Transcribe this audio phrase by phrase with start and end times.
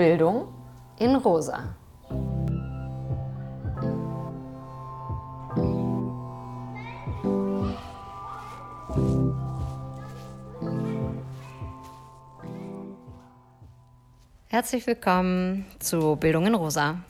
[0.00, 0.48] Bildung
[0.98, 1.76] in Rosa.
[14.46, 17.04] Herzlich willkommen zu Bildung in Rosa.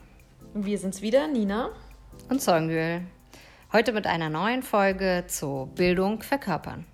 [0.54, 1.70] Wir sind's wieder, Nina
[2.28, 3.02] und Zeugenwühl.
[3.72, 6.86] Heute mit einer neuen Folge zu Bildung verkörpern.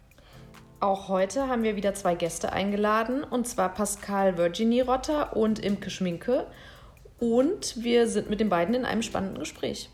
[0.79, 5.89] Auch heute haben wir wieder zwei Gäste eingeladen, und zwar Pascal Virginie Rotter und Imke
[5.89, 6.47] Schminke.
[7.19, 9.89] Und wir sind mit den beiden in einem spannenden Gespräch.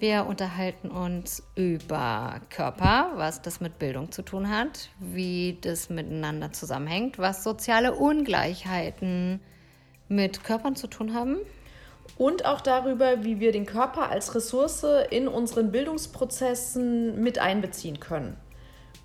[0.00, 6.50] Wir unterhalten uns über Körper, was das mit Bildung zu tun hat, wie das miteinander
[6.50, 9.38] zusammenhängt, was soziale Ungleichheiten
[10.08, 11.36] mit Körpern zu tun haben.
[12.18, 18.36] Und auch darüber, wie wir den Körper als Ressource in unseren Bildungsprozessen mit einbeziehen können.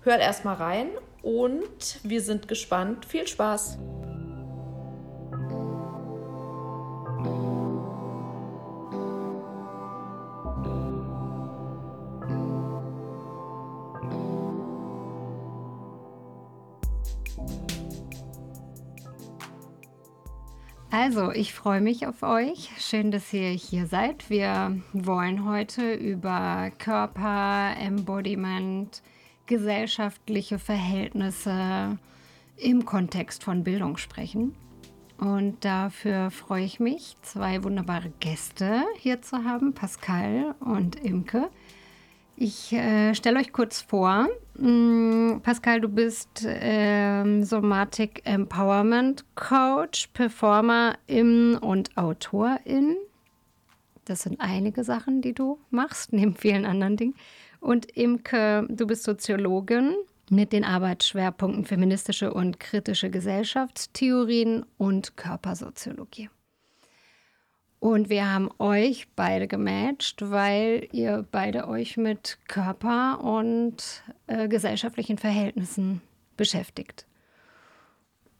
[0.08, 0.88] Hört erstmal rein
[1.20, 3.04] und wir sind gespannt.
[3.04, 3.76] Viel Spaß!
[20.90, 22.70] Also, ich freue mich auf euch.
[22.78, 24.30] Schön, dass ihr hier seid.
[24.30, 29.02] Wir wollen heute über Körper, Embodiment,
[29.48, 31.98] gesellschaftliche Verhältnisse
[32.56, 34.54] im Kontext von Bildung sprechen.
[35.18, 41.50] Und dafür freue ich mich, zwei wunderbare Gäste hier zu haben, Pascal und Imke.
[42.36, 44.28] Ich äh, stelle euch kurz vor.
[44.56, 52.96] Mm, Pascal, du bist ähm, Somatic Empowerment Coach, Performerin und Autorin.
[54.04, 57.14] Das sind einige Sachen, die du machst, neben vielen anderen Dingen.
[57.60, 59.94] Und Imke, du bist Soziologin
[60.30, 66.28] mit den Arbeitsschwerpunkten feministische und kritische Gesellschaftstheorien und Körpersoziologie.
[67.80, 75.16] Und wir haben euch beide gematcht, weil ihr beide euch mit Körper und äh, gesellschaftlichen
[75.16, 76.02] Verhältnissen
[76.36, 77.06] beschäftigt.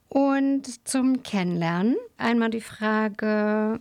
[0.08, 3.80] Und zum Kennenlernen einmal die Frage,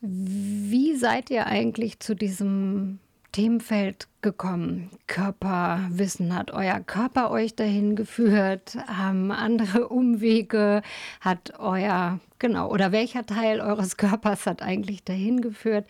[0.00, 3.00] wie seid ihr eigentlich zu diesem
[3.32, 4.90] Themenfeld gekommen?
[5.06, 8.76] Körperwissen, hat euer Körper euch dahin geführt?
[8.86, 10.82] Haben andere Umwege?
[11.20, 15.88] Hat euer, genau, oder welcher Teil eures Körpers hat eigentlich dahin geführt?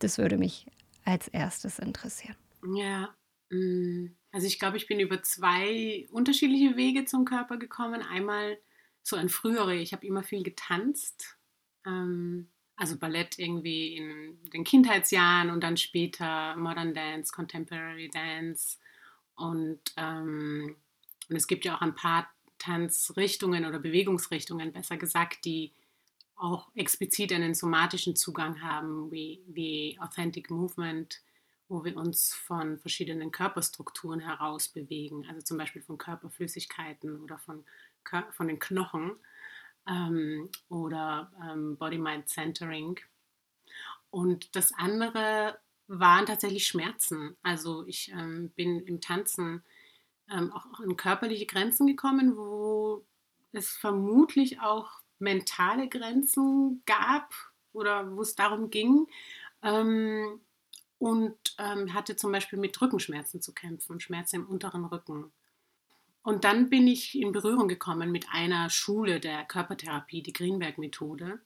[0.00, 0.66] Das würde mich
[1.04, 2.36] als erstes interessieren.
[2.74, 3.14] Ja,
[3.50, 8.02] mm, also ich glaube, ich bin über zwei unterschiedliche Wege zum Körper gekommen.
[8.02, 8.58] Einmal
[9.02, 11.38] so ein frühere, ich habe immer viel getanzt.
[11.86, 12.48] Ähm,
[12.80, 18.78] also Ballett irgendwie in den Kindheitsjahren und dann später Modern Dance, Contemporary Dance.
[19.36, 20.76] Und, ähm,
[21.28, 25.72] und es gibt ja auch ein paar Tanzrichtungen oder Bewegungsrichtungen, besser gesagt, die
[26.36, 31.20] auch explizit einen somatischen Zugang haben, wie, wie Authentic Movement,
[31.68, 37.62] wo wir uns von verschiedenen Körperstrukturen heraus bewegen, also zum Beispiel von Körperflüssigkeiten oder von,
[38.30, 39.16] von den Knochen
[39.88, 43.00] ähm, oder ähm, Body-Mind-Centering.
[44.10, 47.36] Und das andere waren tatsächlich Schmerzen.
[47.42, 49.64] Also ich ähm, bin im Tanzen
[50.30, 53.04] ähm, auch an körperliche Grenzen gekommen, wo
[53.52, 57.34] es vermutlich auch mentale Grenzen gab
[57.72, 59.06] oder wo es darum ging.
[59.62, 60.40] Ähm,
[60.98, 65.32] und ähm, hatte zum Beispiel mit Rückenschmerzen zu kämpfen, Schmerzen im unteren Rücken.
[66.22, 71.40] Und dann bin ich in Berührung gekommen mit einer Schule der Körpertherapie, die Greenberg-Methode.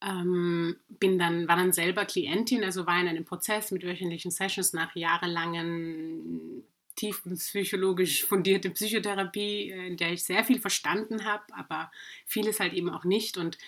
[0.00, 4.72] Ähm, bin dann, war dann selber Klientin, also war in einem Prozess mit wöchentlichen Sessions
[4.72, 6.64] nach jahrelangen
[6.96, 11.90] tiefenpsychologisch fundierte Psychotherapie, äh, in der ich sehr viel verstanden habe, aber
[12.24, 13.36] vieles halt eben auch nicht.
[13.36, 13.58] Und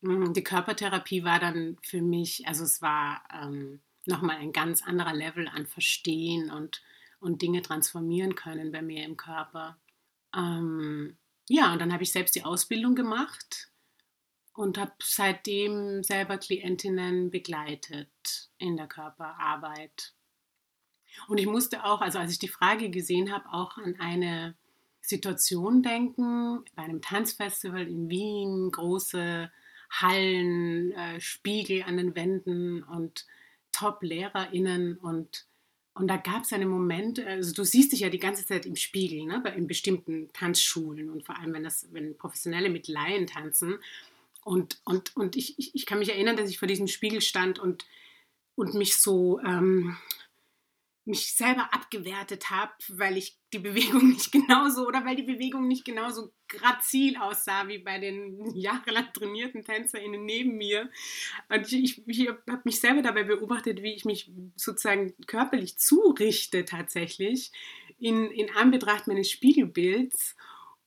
[0.00, 4.82] mh, hm, die Körpertherapie war dann für mich, also es war ähm, nochmal ein ganz
[4.82, 6.82] anderer Level an Verstehen und
[7.20, 9.78] und Dinge transformieren können bei mir im Körper.
[10.34, 11.16] Ähm,
[11.48, 13.70] ja, und dann habe ich selbst die Ausbildung gemacht
[14.54, 20.14] und habe seitdem selber Klientinnen begleitet in der Körperarbeit.
[21.28, 24.56] Und ich musste auch, also als ich die Frage gesehen habe, auch an eine
[25.00, 29.50] Situation denken, bei einem Tanzfestival in Wien, große
[29.90, 33.26] Hallen, äh, Spiegel an den Wänden und
[33.72, 35.46] Top-LehrerInnen und
[35.94, 38.76] und da gab es einen Moment, also du siehst dich ja die ganze Zeit im
[38.76, 43.78] Spiegel, ne, in bestimmten Tanzschulen und vor allem, wenn das, wenn Professionelle mit Laien tanzen.
[44.44, 47.58] Und, und, und ich, ich, ich kann mich erinnern, dass ich vor diesem Spiegel stand
[47.58, 47.86] und,
[48.54, 49.96] und mich so, ähm,
[51.04, 55.84] mich selber abgewertet habe, weil ich die Bewegung nicht genauso oder weil die Bewegung nicht
[55.84, 60.90] genauso grazil aussah wie bei den jahrelang trainierten TänzerInnen neben mir.
[61.48, 67.52] Und ich, ich habe mich selber dabei beobachtet, wie ich mich sozusagen körperlich zurichte tatsächlich
[67.98, 70.36] in, in Anbetracht meines Spiegelbilds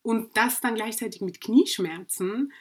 [0.01, 2.53] und das dann gleichzeitig mit Knieschmerzen.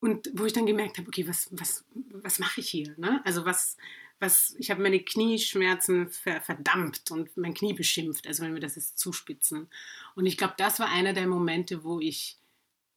[0.00, 2.92] Und wo ich dann gemerkt habe, okay, was, was, was mache ich hier?
[2.96, 3.20] Ne?
[3.24, 3.76] Also was,
[4.22, 8.76] was, ich habe meine Knieschmerzen ver, verdammt und mein Knie beschimpft, also wenn wir das
[8.76, 9.68] jetzt zuspitzen.
[10.14, 12.38] Und ich glaube, das war einer der Momente, wo ich,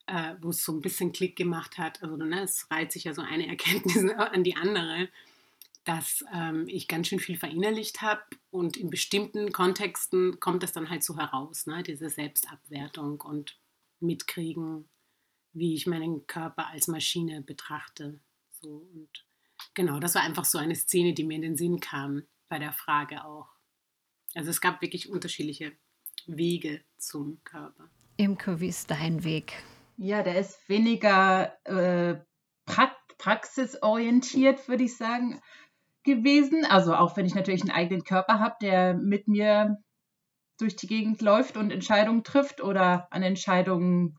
[0.06, 2.04] äh, wo es so ein bisschen Klick gemacht hat.
[2.04, 5.10] Also ne, es reiht sich ja so eine Erkenntnis an die andere,
[5.83, 10.89] dass ähm, ich ganz schön viel verinnerlicht habe und in bestimmten Kontexten kommt das dann
[10.89, 11.81] halt so heraus, ne?
[11.81, 13.57] diese Selbstabwertung und
[14.00, 14.88] mitkriegen,
[15.54, 18.19] wie ich meinen Körper als Maschine betrachte.
[18.51, 19.25] So und
[19.73, 22.73] Genau, das war einfach so eine Szene, die mir in den Sinn kam bei der
[22.73, 23.50] Frage auch.
[24.33, 25.73] Also es gab wirklich unterschiedliche
[26.27, 27.89] Wege zum Körper.
[28.17, 29.53] Imke, wie ist dein Weg?
[29.97, 32.21] Ja, der ist weniger äh,
[33.17, 35.41] praxisorientiert, würde ich sagen,
[36.03, 36.65] gewesen.
[36.65, 39.77] Also auch wenn ich natürlich einen eigenen Körper habe, der mit mir
[40.57, 44.17] durch die Gegend läuft und Entscheidungen trifft oder an Entscheidungen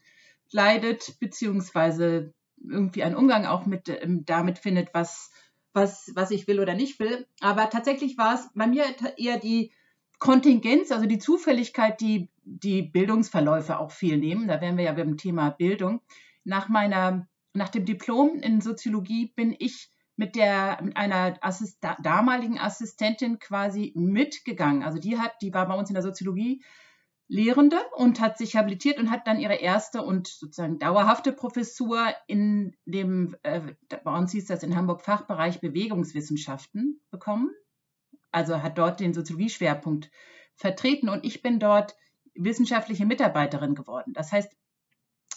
[0.50, 2.34] leidet, beziehungsweise
[2.68, 5.30] irgendwie einen Umgang auch mit ähm, damit findet, was,
[5.72, 7.26] was, was ich will oder nicht will.
[7.40, 8.84] Aber tatsächlich war es bei mir
[9.16, 9.72] eher die
[10.18, 14.48] Kontingenz, also die Zufälligkeit, die die Bildungsverläufe auch viel nehmen.
[14.48, 16.00] Da wären wir ja beim Thema Bildung.
[16.44, 22.58] Nach meiner, nach dem Diplom in Soziologie bin ich mit der, mit einer Assist damaligen
[22.58, 24.82] Assistentin quasi mitgegangen.
[24.82, 26.62] Also die hat, die war bei uns in der Soziologie
[27.28, 32.76] Lehrende und hat sich habilitiert und hat dann ihre erste und sozusagen dauerhafte Professur in
[32.84, 33.74] dem, äh,
[34.04, 37.50] bei uns hieß das in Hamburg Fachbereich Bewegungswissenschaften bekommen.
[38.30, 40.10] Also hat dort den Soziologie-Schwerpunkt
[40.54, 41.96] vertreten und ich bin dort
[42.34, 44.12] wissenschaftliche Mitarbeiterin geworden.
[44.12, 44.54] Das heißt,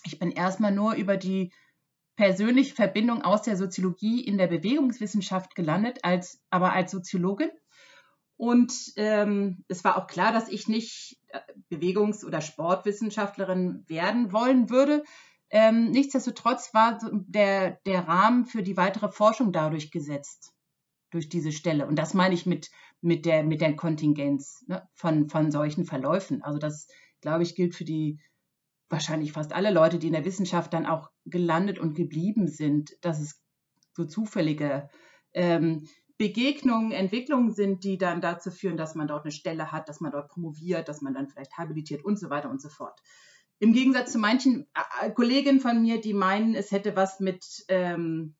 [0.03, 1.51] ich bin erstmal nur über die
[2.15, 7.49] persönliche Verbindung aus der Soziologie in der Bewegungswissenschaft gelandet, als, aber als Soziologin
[8.39, 14.69] und ähm, es war auch klar, dass ich nicht äh, Bewegungs- oder Sportwissenschaftlerin werden wollen
[14.69, 15.03] würde.
[15.49, 20.53] Ähm, nichtsdestotrotz war der, der Rahmen für die weitere Forschung dadurch gesetzt,
[21.11, 21.85] durch diese Stelle.
[21.85, 22.69] Und das meine ich mit,
[23.01, 26.41] mit, der, mit der Kontingenz ne, von, von solchen Verläufen.
[26.41, 26.87] Also das,
[27.19, 28.21] glaube ich, gilt für die
[28.87, 33.19] wahrscheinlich fast alle Leute, die in der Wissenschaft dann auch gelandet und geblieben sind, dass
[33.19, 33.41] es
[33.91, 34.89] so zufällige
[35.33, 35.89] ähm,
[36.19, 40.11] Begegnungen, Entwicklungen sind, die dann dazu führen, dass man dort eine Stelle hat, dass man
[40.11, 42.99] dort promoviert, dass man dann vielleicht habilitiert und so weiter und so fort.
[43.57, 47.45] Im Gegensatz zu manchen äh, äh, Kolleginnen von mir, die meinen, es hätte was mit
[47.69, 48.35] ähm,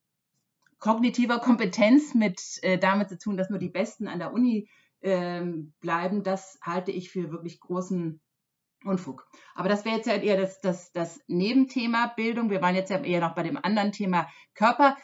[0.80, 4.70] kognitiver Kompetenz, mit äh, damit zu tun, dass nur die Besten an der Uni
[5.02, 8.20] ähm, bleiben, das halte ich für wirklich großen
[8.84, 9.26] Unfug.
[9.56, 12.50] Aber das wäre jetzt ja eher das, das, das Nebenthema Bildung.
[12.50, 14.98] Wir waren jetzt ja eher noch bei dem anderen Thema Körper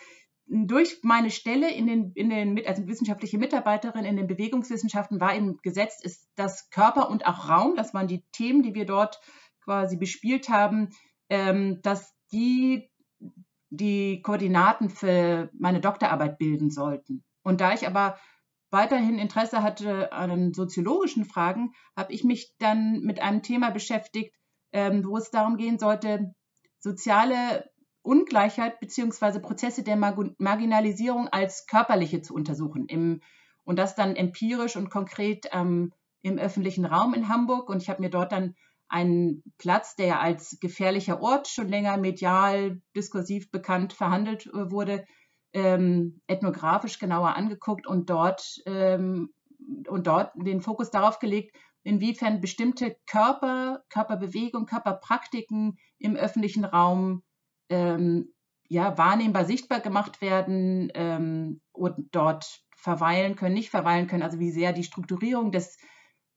[0.48, 5.58] durch meine Stelle in den, in den, als wissenschaftliche Mitarbeiterin in den Bewegungswissenschaften war eben
[5.64, 9.20] gesetzt, ist das Körper und auch Raum, das waren die Themen, die wir dort
[9.64, 10.90] quasi bespielt haben,
[11.30, 12.90] ähm, dass die
[13.72, 17.24] die Koordinaten für meine Doktorarbeit bilden sollten.
[17.44, 18.18] Und da ich aber
[18.70, 24.36] weiterhin Interesse hatte an soziologischen Fragen, habe ich mich dann mit einem Thema beschäftigt,
[24.72, 26.34] ähm, wo es darum gehen sollte,
[26.80, 27.70] soziale
[28.06, 29.40] Ungleichheit bzw.
[29.40, 32.86] Prozesse der Marginalisierung als körperliche zu untersuchen.
[32.88, 33.22] Im,
[33.64, 37.70] und das dann empirisch und konkret ähm, im öffentlichen Raum in Hamburg.
[37.70, 38.56] Und ich habe mir dort dann
[38.88, 45.06] einen Platz, der als gefährlicher Ort schon länger medial, diskursiv bekannt verhandelt äh, wurde,
[45.54, 49.34] ähm, ethnografisch genauer angeguckt und dort, ähm,
[49.88, 57.24] und dort den Fokus darauf gelegt, inwiefern bestimmte Körper, Körperbewegung, Körperpraktiken im öffentlichen Raum
[57.70, 58.34] ähm,
[58.68, 64.52] ja, wahrnehmbar sichtbar gemacht werden ähm, und dort verweilen können, nicht verweilen können, also wie
[64.52, 65.78] sehr die Strukturierung des,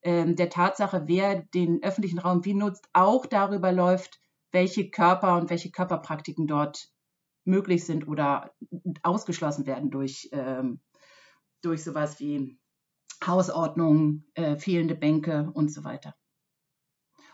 [0.03, 4.19] ähm, der Tatsache, wer den öffentlichen Raum wie nutzt, auch darüber läuft,
[4.51, 6.89] welche Körper und welche Körperpraktiken dort
[7.45, 8.53] möglich sind oder
[9.03, 10.81] ausgeschlossen werden durch, ähm,
[11.61, 12.59] durch sowas wie
[13.25, 16.15] Hausordnung, äh, fehlende Bänke und so weiter.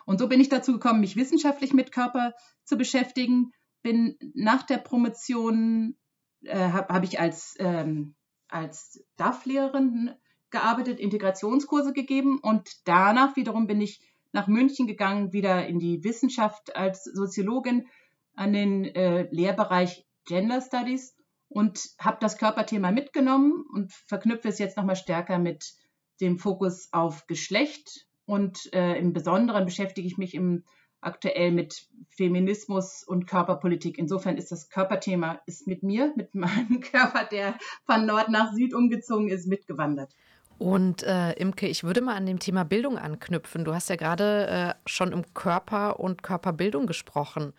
[0.06, 2.34] Und so bin ich dazu gekommen, mich wissenschaftlich mit Körper
[2.64, 3.52] zu beschäftigen
[3.86, 5.96] bin nach der Promotion,
[6.42, 8.16] äh, habe hab ich als, ähm,
[8.48, 10.10] als DAF-Lehrerin
[10.50, 14.02] gearbeitet, Integrationskurse gegeben und danach wiederum bin ich
[14.32, 17.86] nach München gegangen, wieder in die Wissenschaft als Soziologin
[18.34, 21.16] an den äh, Lehrbereich Gender Studies
[21.48, 25.76] und habe das Körperthema mitgenommen und verknüpfe es jetzt nochmal stärker mit
[26.22, 30.64] den Fokus auf Geschlecht und äh, im Besonderen beschäftige ich mich im,
[31.06, 33.98] aktuell mit Feminismus und Körperpolitik.
[33.98, 38.74] Insofern ist das Körperthema ist mit mir, mit meinem Körper, der von Nord nach Süd
[38.74, 40.14] umgezogen ist, mitgewandert.
[40.58, 43.66] Und äh, Imke, ich würde mal an dem Thema Bildung anknüpfen.
[43.66, 47.54] Du hast ja gerade äh, schon im Körper und Körperbildung gesprochen.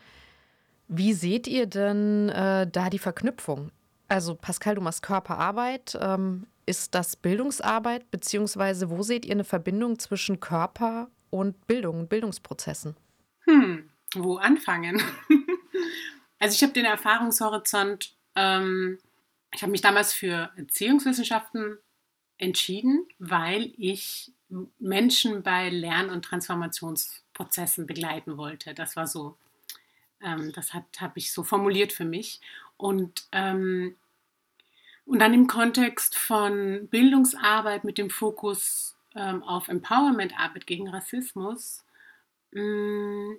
[0.88, 3.70] Wie seht ihr denn äh, da die Verknüpfung?
[4.08, 5.98] Also Pascal, du machst Körperarbeit.
[6.00, 12.08] Ähm, ist das Bildungsarbeit, beziehungsweise wo seht ihr eine Verbindung zwischen Körper und Bildung und
[12.08, 12.96] Bildungsprozessen?
[13.46, 15.02] Hm, wo anfangen?
[16.38, 18.98] also ich habe den Erfahrungshorizont, ähm,
[19.52, 21.78] ich habe mich damals für Erziehungswissenschaften
[22.38, 24.32] entschieden, weil ich
[24.78, 28.74] Menschen bei Lern- und Transformationsprozessen begleiten wollte.
[28.74, 29.36] Das war so,
[30.20, 32.40] ähm, das habe ich so formuliert für mich.
[32.76, 33.96] Und, ähm,
[35.04, 41.85] und dann im Kontext von Bildungsarbeit mit dem Fokus ähm, auf Empowerment-Arbeit gegen Rassismus
[42.56, 43.38] mh, mm,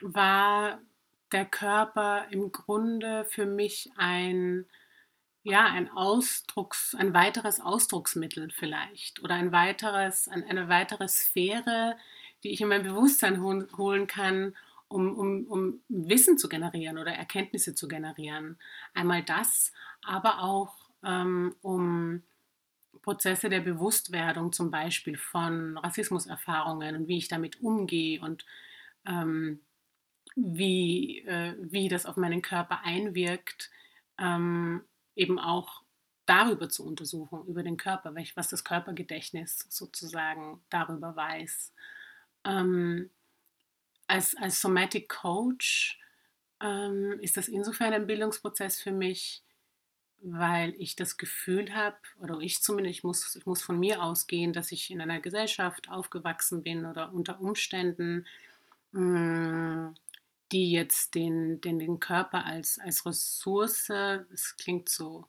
[0.00, 0.80] war
[1.32, 4.66] der Körper im Grunde für mich ein
[5.44, 11.96] ja, ein Ausdrucks, ein weiteres Ausdrucksmittel vielleicht oder ein weiteres, eine weitere Sphäre,
[12.44, 14.54] die ich in mein Bewusstsein holen kann,
[14.86, 18.56] um, um, um Wissen zu generieren oder Erkenntnisse zu generieren.
[18.94, 19.72] Einmal das,
[20.04, 22.22] aber auch ähm, um
[23.02, 28.46] Prozesse der Bewusstwerdung zum Beispiel von Rassismuserfahrungen und wie ich damit umgehe und
[29.06, 29.60] ähm,
[30.36, 33.70] wie, äh, wie das auf meinen Körper einwirkt,
[34.18, 34.82] ähm,
[35.14, 35.82] eben auch
[36.26, 41.74] darüber zu untersuchen, über den Körper, was das Körpergedächtnis sozusagen darüber weiß.
[42.44, 43.10] Ähm,
[44.06, 46.00] als, als Somatic Coach
[46.60, 49.42] ähm, ist das insofern ein Bildungsprozess für mich,
[50.22, 54.52] weil ich das Gefühl habe, oder ich zumindest, ich muss, ich muss von mir ausgehen,
[54.52, 58.26] dass ich in einer Gesellschaft aufgewachsen bin oder unter Umständen
[58.92, 59.94] mh, mm,
[60.52, 65.26] die jetzt den, den, den Körper als, als Ressource, es klingt so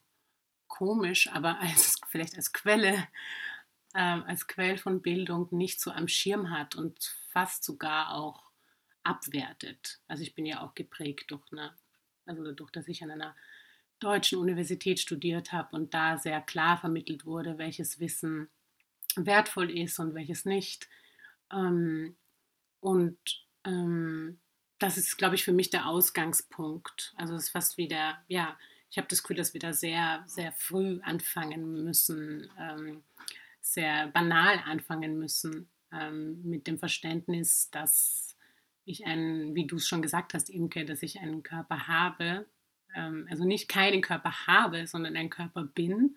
[0.68, 3.08] komisch, aber als, vielleicht als Quelle,
[3.94, 8.50] äh, als Quell von Bildung nicht so am Schirm hat und fast sogar auch
[9.02, 10.00] abwertet.
[10.08, 11.74] Also ich bin ja auch geprägt durch eine,
[12.26, 13.34] also dadurch, dass ich an einer
[14.00, 18.48] deutschen Universität studiert habe und da sehr klar vermittelt wurde, welches Wissen
[19.16, 20.88] wertvoll ist und welches nicht.
[21.52, 22.16] Ähm,
[22.80, 23.18] und
[23.64, 24.38] ähm,
[24.78, 27.14] das ist, glaube ich, für mich der Ausgangspunkt.
[27.16, 28.58] Also es ist fast wieder, ja,
[28.90, 33.02] ich habe das Gefühl, dass wir da sehr, sehr früh anfangen müssen, ähm,
[33.60, 35.68] sehr banal anfangen müssen
[36.42, 38.36] mit dem Verständnis, dass
[38.84, 42.46] ich einen, wie du es schon gesagt hast, Imke, dass ich einen Körper habe,
[42.94, 46.16] ähm, also nicht keinen Körper habe, sondern ein Körper bin.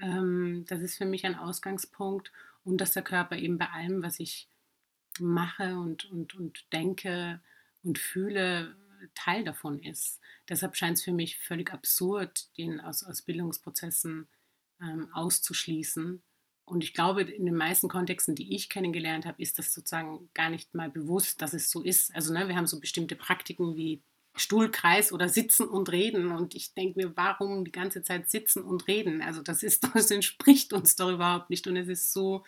[0.00, 2.32] Ähm, das ist für mich ein Ausgangspunkt
[2.64, 4.48] und dass der Körper eben bei allem, was ich
[5.20, 7.40] mache und, und, und denke,
[7.82, 8.76] und fühle,
[9.14, 10.20] Teil davon ist.
[10.48, 14.28] Deshalb scheint es für mich völlig absurd, den aus, aus Bildungsprozessen
[14.80, 16.22] ähm, auszuschließen.
[16.66, 20.48] Und ich glaube, in den meisten Kontexten, die ich kennengelernt habe, ist das sozusagen gar
[20.48, 22.14] nicht mal bewusst, dass es so ist.
[22.14, 24.02] Also ne, wir haben so bestimmte Praktiken wie
[24.36, 26.32] Stuhlkreis oder Sitzen und Reden.
[26.32, 29.22] Und ich denke mir, warum die ganze Zeit sitzen und reden?
[29.22, 31.66] Also das ist, das entspricht uns doch überhaupt nicht.
[31.66, 32.44] Und es ist so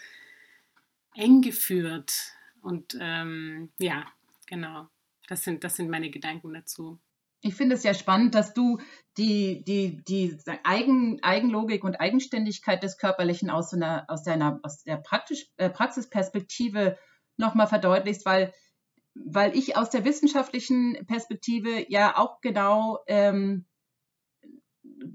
[1.14, 2.12] eng geführt.
[2.60, 4.06] Und ähm, ja,
[4.46, 4.88] genau.
[5.28, 6.98] Das sind, das sind meine Gedanken dazu.
[7.40, 8.80] Ich finde es ja spannend, dass du
[9.18, 14.96] die, die, die Eigen, Eigenlogik und Eigenständigkeit des Körperlichen aus, einer, aus, deiner, aus der
[14.96, 16.98] Praktisch, äh, Praxisperspektive
[17.36, 18.52] nochmal verdeutlichst, weil,
[19.24, 23.66] weil ich aus der wissenschaftlichen Perspektive ja auch genau, ähm,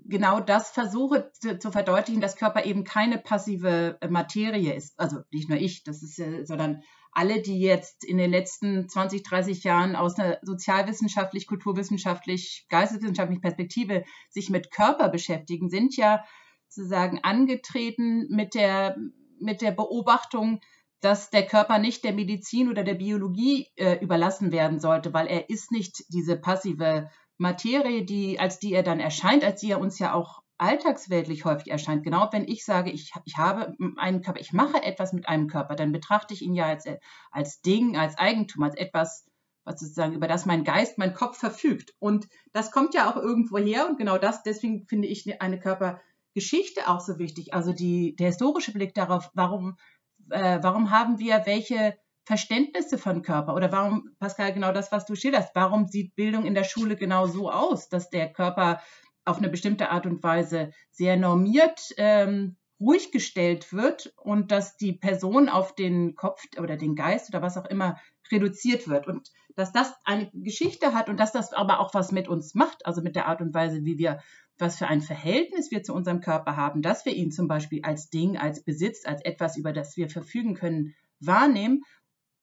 [0.05, 5.00] genau das versuche zu, zu, verdeutlichen, dass Körper eben keine passive Materie ist.
[5.00, 9.24] Also nicht nur ich, das ist, äh, sondern alle, die jetzt in den letzten 20,
[9.24, 16.24] 30 Jahren aus einer sozialwissenschaftlich, kulturwissenschaftlich, geisteswissenschaftlichen Perspektive sich mit Körper beschäftigen, sind ja
[16.70, 18.96] sozusagen angetreten mit der,
[19.39, 20.62] mit der Beobachtung,
[21.01, 25.50] dass der Körper nicht der Medizin oder der Biologie äh, überlassen werden sollte, weil er
[25.50, 29.98] ist nicht diese passive Materie, die, als die er dann erscheint, als die er uns
[29.98, 32.03] ja auch alltagsweltlich häufig erscheint.
[32.03, 35.75] Genau wenn ich sage, ich, ich habe einen Körper, ich mache etwas mit einem Körper,
[35.75, 36.86] dann betrachte ich ihn ja als,
[37.31, 39.25] als Ding, als Eigentum, als etwas,
[39.63, 41.96] was sozusagen über das mein Geist, mein Kopf verfügt.
[41.98, 46.88] Und das kommt ja auch irgendwo her und genau das, deswegen finde ich eine Körpergeschichte
[46.88, 47.55] auch so wichtig.
[47.55, 49.77] Also die, der historische Blick darauf, warum,
[50.30, 53.56] äh, warum haben wir welche Verständnisse von Körper?
[53.56, 57.28] Oder warum, Pascal, genau das, was du schilderst, warum sieht Bildung in der Schule genau
[57.28, 58.82] so aus, dass der Körper
[59.25, 64.94] auf eine bestimmte Art und Weise sehr normiert ähm, ruhig gestellt wird und dass die
[64.94, 68.00] Person auf den Kopf oder den Geist oder was auch immer
[68.32, 69.08] reduziert wird?
[69.08, 72.86] Und dass das eine Geschichte hat und dass das aber auch was mit uns macht,
[72.86, 74.22] also mit der Art und Weise, wie wir,
[74.62, 78.10] was für ein Verhältnis wir zu unserem Körper haben, dass wir ihn zum Beispiel als
[78.10, 81.84] Ding, als Besitz, als etwas, über das wir verfügen können, wahrnehmen,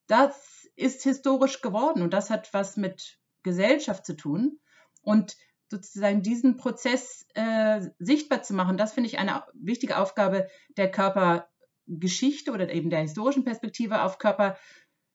[0.08, 4.58] das ist historisch geworden und das hat was mit Gesellschaft zu tun.
[5.02, 5.36] Und
[5.70, 12.52] sozusagen diesen Prozess äh, sichtbar zu machen, das finde ich eine wichtige Aufgabe der Körpergeschichte
[12.52, 14.56] oder eben der historischen Perspektive auf Körper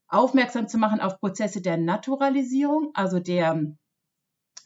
[0.07, 3.75] aufmerksam zu machen auf Prozesse der Naturalisierung, also der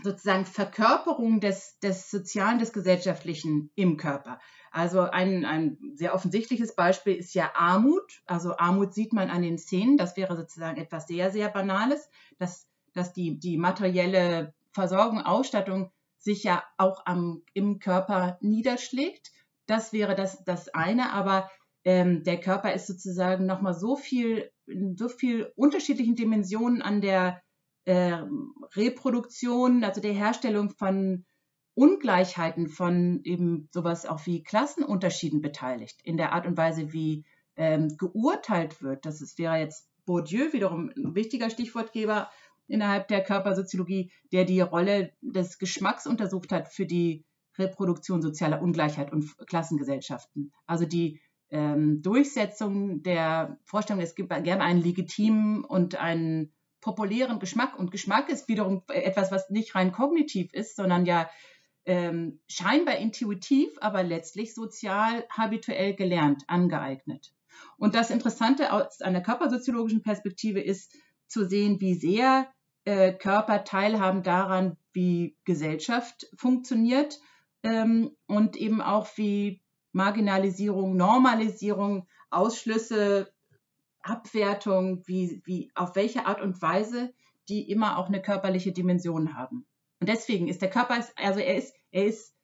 [0.04, 4.40] sozusagen Verkörperung des, des Sozialen, des Gesellschaftlichen im Körper.
[4.72, 8.22] Also ein, ein sehr offensichtliches Beispiel ist ja Armut.
[8.26, 9.98] Also Armut sieht man an den Szenen.
[9.98, 16.44] Das wäre sozusagen etwas sehr, sehr Banales, dass, dass die, die materielle Versorgung, Ausstattung sich
[16.44, 19.32] ja auch am, im Körper niederschlägt.
[19.66, 21.50] Das wäre das, das eine, aber
[21.84, 27.42] ähm, der Körper ist sozusagen nochmal so viel, in so viel unterschiedlichen Dimensionen an der
[27.88, 28.22] äh,
[28.76, 31.26] Reproduktion, also der Herstellung von
[31.74, 37.24] Ungleichheiten, von eben sowas auch wie Klassenunterschieden beteiligt, in der Art und Weise, wie
[37.56, 39.06] ähm, geurteilt wird.
[39.06, 42.30] Das ist, wäre jetzt Bourdieu wiederum ein wichtiger Stichwortgeber
[42.68, 47.24] innerhalb der Körpersoziologie, der die Rolle des Geschmacks untersucht hat für die
[47.58, 50.52] Reproduktion sozialer Ungleichheit und Klassengesellschaften.
[50.66, 57.78] Also die ähm, Durchsetzung der Vorstellung, es gibt gerne einen legitimen und einen populären Geschmack.
[57.78, 61.30] Und Geschmack ist wiederum etwas, was nicht rein kognitiv ist, sondern ja
[61.86, 67.34] ähm, scheinbar intuitiv, aber letztlich sozial habituell gelernt, angeeignet.
[67.78, 70.96] Und das Interessante aus einer körpersoziologischen Perspektive ist
[71.28, 72.48] zu sehen, wie sehr
[72.86, 77.20] äh, Körper teilhaben daran, wie Gesellschaft funktioniert
[77.64, 83.34] ähm, und eben auch wie Marginalisierung, Normalisierung, Ausschlüsse,
[84.02, 87.14] Abwertung, wie, wie, auf welche Art und Weise
[87.50, 89.66] die immer auch eine körperliche Dimension haben.
[90.00, 92.36] Und deswegen ist der Körper, also er ist, er ist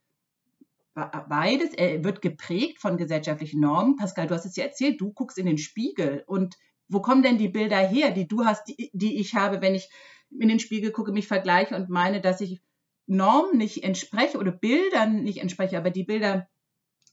[0.94, 3.96] beides, er wird geprägt von gesellschaftlichen Normen.
[3.96, 6.56] Pascal, du hast es ja erzählt, du guckst in den Spiegel und
[6.88, 9.89] wo kommen denn die Bilder her, die du hast, die, die ich habe, wenn ich
[10.32, 12.62] in den Spiegel gucke, mich vergleiche und meine, dass ich
[13.06, 16.48] Normen nicht entspreche oder Bildern nicht entspreche, aber die Bilder,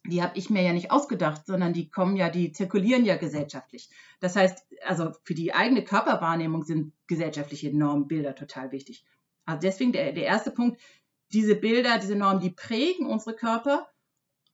[0.06, 3.90] die habe ich mir ja nicht ausgedacht, sondern die kommen ja, die zirkulieren ja gesellschaftlich.
[4.20, 9.04] Das heißt, also für die eigene Körperwahrnehmung sind gesellschaftliche Normen, Bilder total wichtig.
[9.44, 10.80] Also deswegen der, der erste Punkt,
[11.32, 13.88] diese Bilder, diese Normen, die prägen unsere Körper.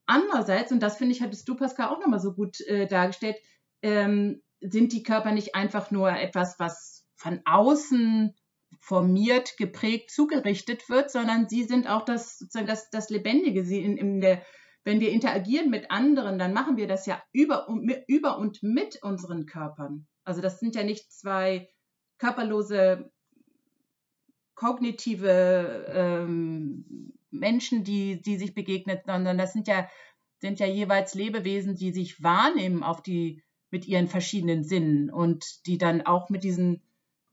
[0.06, 3.36] Andererseits, und das finde ich, hattest du, Pascal, auch nochmal so gut äh, dargestellt,
[3.82, 8.34] ähm, sind die Körper nicht einfach nur etwas, was von außen
[8.80, 13.64] formiert, geprägt, zugerichtet wird, sondern sie sind auch das, sozusagen das, das Lebendige.
[13.64, 14.42] Sie in, in der,
[14.86, 18.62] wenn wir interagieren mit anderen, dann machen wir das ja über und, mit, über und
[18.62, 20.06] mit unseren Körpern.
[20.22, 21.68] Also das sind ja nicht zwei
[22.18, 23.10] körperlose,
[24.54, 29.90] kognitive ähm, Menschen, die, die sich begegnen, sondern das sind ja,
[30.38, 35.78] sind ja jeweils Lebewesen, die sich wahrnehmen auf die, mit ihren verschiedenen Sinnen und die
[35.78, 36.80] dann auch mit diesen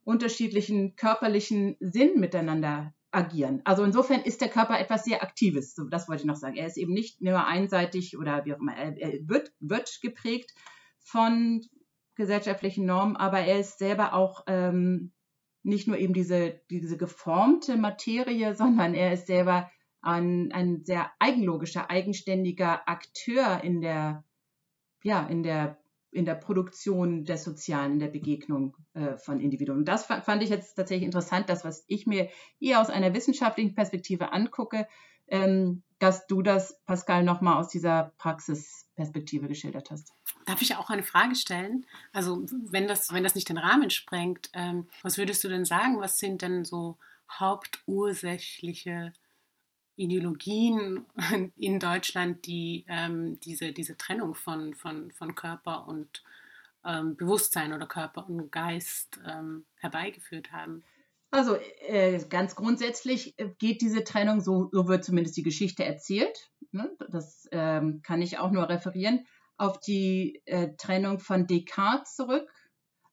[0.04, 3.62] unterschiedlichen körperlichen Sinn miteinander agieren.
[3.64, 6.56] Also insofern ist der Körper etwas sehr Aktives, so das wollte ich noch sagen.
[6.56, 10.54] Er ist eben nicht nur einseitig oder wie auch immer, er, er wird, wird geprägt
[11.00, 11.62] von
[12.16, 15.12] gesellschaftlichen Normen, aber er ist selber auch ähm,
[15.64, 19.70] nicht nur eben diese, diese geformte Materie, sondern er ist selber
[20.02, 24.24] ein, ein sehr eigenlogischer, eigenständiger Akteur in der,
[25.02, 25.83] ja, in der
[26.14, 29.80] in der Produktion des Sozialen, in der Begegnung äh, von Individuen.
[29.80, 33.74] Und das fand ich jetzt tatsächlich interessant, das, was ich mir eher aus einer wissenschaftlichen
[33.74, 34.88] Perspektive angucke,
[35.28, 40.14] ähm, dass du das, Pascal, nochmal aus dieser Praxisperspektive geschildert hast.
[40.46, 41.86] Darf ich auch eine Frage stellen?
[42.12, 46.00] Also, wenn das, wenn das nicht den Rahmen sprengt, ähm, was würdest du denn sagen?
[46.00, 46.98] Was sind denn so
[47.32, 49.14] hauptursächliche
[49.96, 51.06] Ideologien
[51.56, 56.24] in Deutschland, die ähm, diese, diese Trennung von, von, von Körper und
[56.86, 60.84] ähm, Bewusstsein oder Körper und Geist ähm, herbeigeführt haben.
[61.32, 61.56] Also
[61.88, 66.92] äh, ganz grundsätzlich äh, geht diese Trennung, so, wird zumindest die Geschichte erzählt, ne?
[67.10, 69.26] das ähm, kann ich auch nur referieren,
[69.58, 72.48] auf die äh, Trennung von Descartes zurück.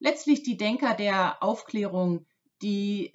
[0.01, 2.27] Letztlich die Denker der Aufklärung,
[2.63, 3.13] die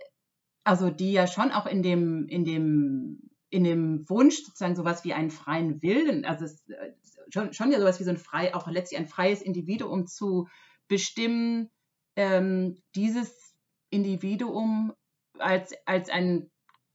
[0.66, 5.14] also die ja schon auch in dem, in dem in dem Wunsch, sozusagen sowas wie
[5.14, 6.92] einen freien Willen, also es, äh,
[7.30, 10.50] schon, schon ja sowas wie so ein frei, auch letztlich ein freies Individuum zu
[10.90, 11.72] bestimmen,
[12.18, 13.56] ähm, dieses
[13.90, 14.94] Individuum
[15.40, 16.52] als, als, ein,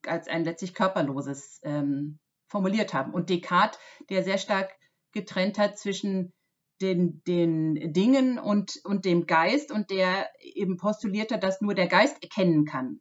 [0.07, 3.15] als ein letztlich körperloses ähm, formuliert haben.
[3.15, 4.71] Und Descartes, der sehr stark
[5.13, 6.35] getrennt hat zwischen
[6.83, 11.87] den, den Dingen und, und dem Geist und der eben postuliert hat, dass nur der
[11.87, 13.01] Geist erkennen kann.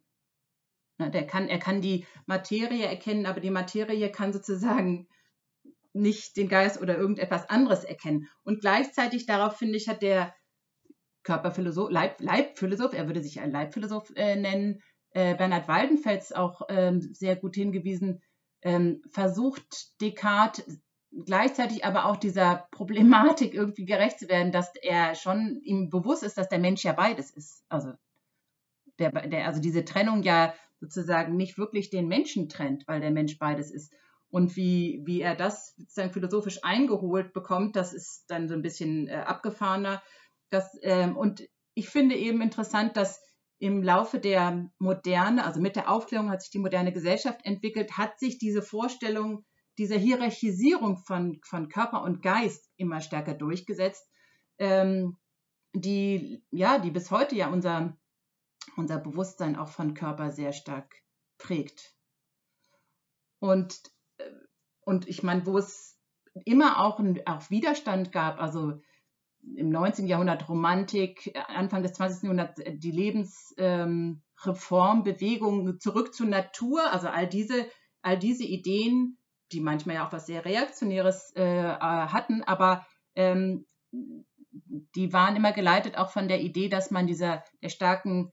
[1.08, 5.08] Der kann, er kann die Materie erkennen, aber die Materie kann sozusagen
[5.92, 8.28] nicht den Geist oder irgendetwas anderes erkennen.
[8.42, 10.34] Und gleichzeitig darauf, finde ich, hat der
[11.22, 17.00] Körperphilosoph, Leib, Leibphilosoph, er würde sich ein Leibphilosoph äh, nennen, äh, Bernhard Waldenfels auch ähm,
[17.12, 18.22] sehr gut hingewiesen,
[18.62, 20.80] ähm, versucht Descartes
[21.26, 26.38] gleichzeitig aber auch dieser Problematik irgendwie gerecht zu werden, dass er schon ihm bewusst ist,
[26.38, 27.64] dass der Mensch ja beides ist.
[27.68, 27.92] Also,
[28.98, 33.38] der, der, also diese Trennung ja sozusagen nicht wirklich den Menschen trennt, weil der Mensch
[33.38, 33.92] beides ist.
[34.30, 39.08] Und wie, wie er das sozusagen philosophisch eingeholt bekommt, das ist dann so ein bisschen
[39.08, 40.02] äh, abgefahrener.
[40.50, 43.20] Das, ähm, und ich finde eben interessant, dass
[43.58, 48.18] im Laufe der Moderne, also mit der Aufklärung hat sich die moderne Gesellschaft entwickelt, hat
[48.18, 49.44] sich diese Vorstellung
[49.78, 54.06] dieser Hierarchisierung von, von Körper und Geist immer stärker durchgesetzt,
[54.58, 55.16] ähm,
[55.74, 57.96] die, ja, die bis heute ja unser,
[58.76, 60.94] unser Bewusstsein auch von Körper sehr stark
[61.38, 61.94] prägt.
[63.38, 63.80] Und,
[64.18, 64.24] äh,
[64.80, 65.98] und ich meine, wo es
[66.44, 68.80] immer auch, ein, auch Widerstand gab, also
[69.56, 70.06] im 19.
[70.06, 72.24] Jahrhundert Romantik, Anfang des 20.
[72.24, 77.66] Jahrhunderts äh, die Lebensreformbewegung ähm, zurück zur Natur, also all diese,
[78.02, 79.16] all diese Ideen
[79.52, 83.66] die manchmal ja auch was sehr Reaktionäres äh, äh, hatten, aber ähm,
[84.94, 88.32] die waren immer geleitet auch von der Idee, dass man dieser der starken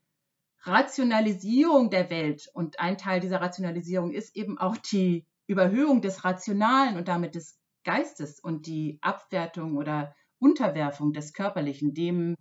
[0.68, 6.98] Rationalisierung der Welt und ein Teil dieser Rationalisierung ist eben auch die Überhöhung des Rationalen
[6.98, 12.36] und damit des Geistes und die Abwertung oder Unterwerfung des Körperlichen, dem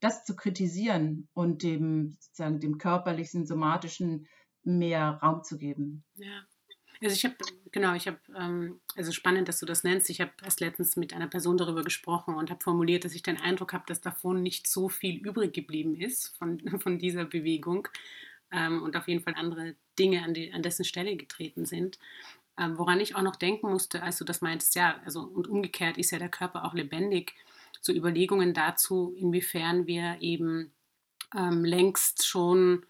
[0.00, 4.26] das zu kritisieren und dem sozusagen dem körperlichen, somatischen
[4.64, 6.04] mehr Raum zu geben.
[6.14, 6.42] Ja.
[7.00, 7.36] Also ich habe,
[7.70, 10.10] genau, ich habe, ähm, also spannend, dass du das nennst.
[10.10, 13.40] Ich habe erst letztens mit einer Person darüber gesprochen und habe formuliert, dass ich den
[13.40, 17.88] Eindruck habe, dass davon nicht so viel übrig geblieben ist von, von dieser Bewegung
[18.50, 21.98] ähm, und auf jeden Fall andere Dinge an, die, an dessen Stelle getreten sind.
[22.58, 25.96] Ähm, woran ich auch noch denken musste, als du das meintest, ja, also und umgekehrt
[25.96, 27.34] ist ja der Körper auch lebendig.
[27.80, 30.72] So Überlegungen dazu, inwiefern wir eben
[31.36, 32.84] ähm, längst schon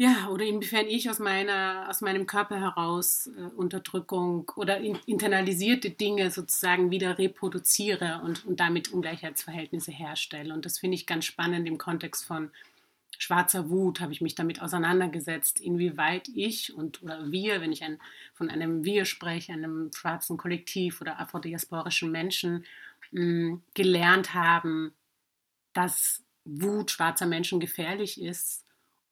[0.00, 5.90] ja, oder inwiefern ich aus, meiner, aus meinem Körper heraus äh, Unterdrückung oder in, internalisierte
[5.90, 10.54] Dinge sozusagen wieder reproduziere und, und damit Ungleichheitsverhältnisse herstelle.
[10.54, 12.52] Und das finde ich ganz spannend im Kontext von
[13.18, 17.98] schwarzer Wut, habe ich mich damit auseinandergesetzt, inwieweit ich und oder wir, wenn ich ein,
[18.34, 22.64] von einem Wir spreche, einem schwarzen Kollektiv oder afrodiasporischen Menschen,
[23.10, 24.92] mh, mm, gelernt haben,
[25.72, 28.67] dass Wut schwarzer Menschen gefährlich ist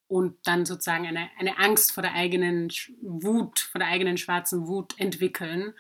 [0.09, 4.99] und dann sozusagen eine, eine Angst vor der eigenen Wut, vor der eigenen schwarzen Wut
[4.99, 5.75] entwickeln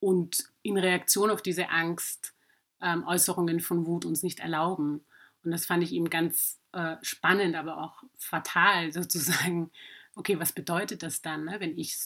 [0.00, 2.34] und in Reaktion auf diese Angst
[2.82, 5.04] ähm, Äußerungen von Wut uns nicht erlauben.
[5.44, 9.70] Und das fand ich eben ganz äh, spannend, aber auch fatal sozusagen.
[10.16, 11.96] Okay, was bedeutet das dann, ne, wenn ich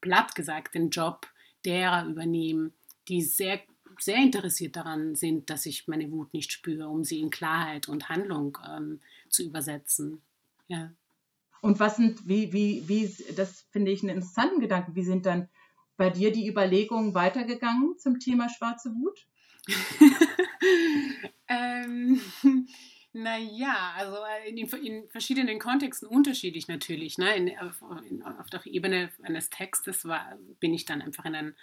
[0.00, 1.26] platt gesagt den Job
[1.64, 2.70] derer übernehme,
[3.08, 3.60] die sehr,
[3.98, 8.08] sehr interessiert daran sind, dass ich meine Wut nicht spüre, um sie in Klarheit und
[8.08, 10.22] Handlung ähm, zu übersetzen.
[10.68, 10.92] Ja.
[11.60, 15.48] Und was sind, wie, wie, wie, das finde ich einen interessanten Gedanken, wie sind dann
[15.96, 19.26] bei dir die Überlegungen weitergegangen zum Thema schwarze Wut?
[21.48, 22.20] ähm,
[23.12, 27.18] naja, also äh, in, in, verschiedenen Kontexten unterschiedlich natürlich.
[27.18, 27.34] Ne?
[27.34, 31.56] In, auf, in, auf, der Ebene eines Textes war, bin ich dann einfach in einen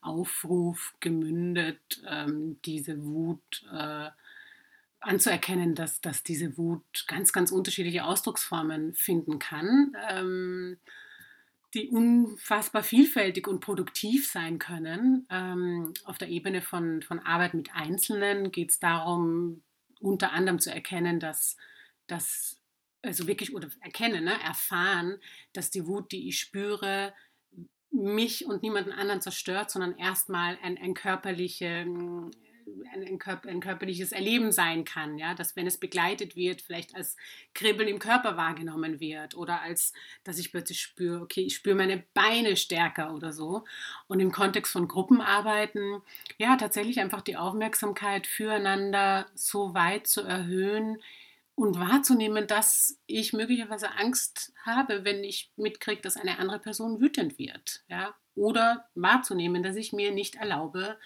[0.00, 4.10] Aufruf gemündet, ähm, diese Wut äh,
[5.00, 10.78] anzuerkennen, dass, dass diese Wut ganz, ganz unterschiedliche Ausdrucksformen finden kann, ähm,
[11.74, 15.26] die unfassbar vielfältig und produktiv sein können.
[15.30, 19.62] Ähm, auf der Ebene von, von Arbeit mit Einzelnen geht es darum,
[20.00, 21.56] unter anderem zu erkennen, dass,
[22.06, 22.58] dass
[23.02, 25.18] also wirklich, oder erkennen, ne, erfahren,
[25.52, 27.12] dass die Wut, die ich spüre,
[27.90, 31.86] mich und niemanden anderen zerstört, sondern erstmal ein, ein körperliche,
[32.92, 37.16] ein, Körper, ein, körperliches Erleben sein kann, ja, dass wenn es begleitet wird, vielleicht als
[37.54, 39.92] Kribbeln im Körper wahrgenommen wird oder als,
[40.24, 43.64] dass ich plötzlich spüre, okay, ich spüre meine Beine stärker oder so.
[44.06, 46.02] Und im Kontext von Gruppenarbeiten,
[46.38, 50.98] ja, tatsächlich einfach die Aufmerksamkeit füreinander so weit zu erhöhen,
[51.58, 57.36] und wahrzunehmen, dass ich möglicherweise Angst habe, wenn ich mitkriege, dass eine andere Person wütend
[57.36, 57.82] wird.
[57.88, 58.14] Ja?
[58.36, 60.96] Oder wahrzunehmen, dass ich mir nicht erlaube,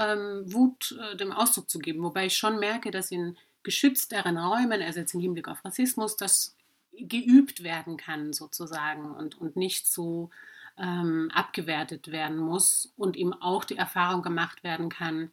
[0.00, 2.02] ähm, Wut äh, dem Ausdruck zu geben.
[2.02, 6.56] Wobei ich schon merke, dass in geschützteren Räumen, also jetzt im Hinblick auf Rassismus, das
[6.92, 10.30] geübt werden kann sozusagen und, und nicht so
[10.78, 15.30] ähm, abgewertet werden muss und ihm auch die Erfahrung gemacht werden kann,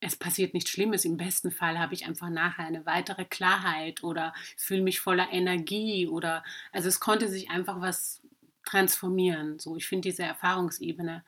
[0.00, 1.04] es passiert nichts Schlimmes.
[1.04, 6.06] Im besten Fall habe ich einfach nachher eine weitere Klarheit oder fühle mich voller Energie
[6.06, 6.42] oder
[6.72, 8.20] also es konnte sich einfach was
[8.64, 9.58] transformieren.
[9.58, 11.22] So, ich finde diese Erfahrungsebene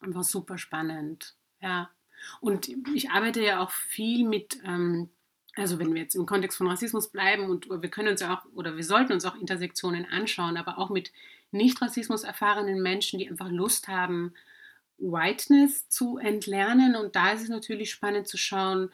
[0.00, 1.34] einfach super spannend.
[1.60, 1.90] Ja.
[2.40, 5.10] Und ich arbeite ja auch viel mit, ähm,
[5.54, 8.44] also wenn wir jetzt im Kontext von Rassismus bleiben und wir können uns ja auch
[8.54, 11.12] oder wir sollten uns auch Intersektionen anschauen, aber auch mit
[11.50, 14.34] nicht Rassismus erfahrenen Menschen, die einfach Lust haben,
[14.98, 16.96] Whiteness zu entlernen.
[16.96, 18.90] Und da ist es natürlich spannend zu schauen,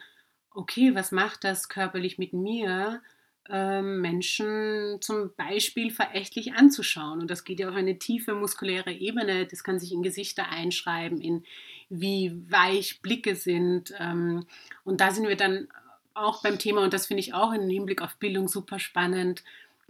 [0.53, 3.01] okay, was macht das körperlich mit mir,
[3.49, 7.21] ähm, Menschen zum Beispiel verächtlich anzuschauen.
[7.21, 9.45] Und das geht ja auf eine tiefe muskuläre Ebene.
[9.45, 11.43] Das kann sich in Gesichter einschreiben, in
[11.91, 13.93] wie weich Blicke sind.
[13.99, 14.45] Ähm,
[14.83, 15.67] und da sind wir dann
[16.13, 19.43] auch beim Thema, und das finde ich auch im Hinblick auf Bildung super spannend,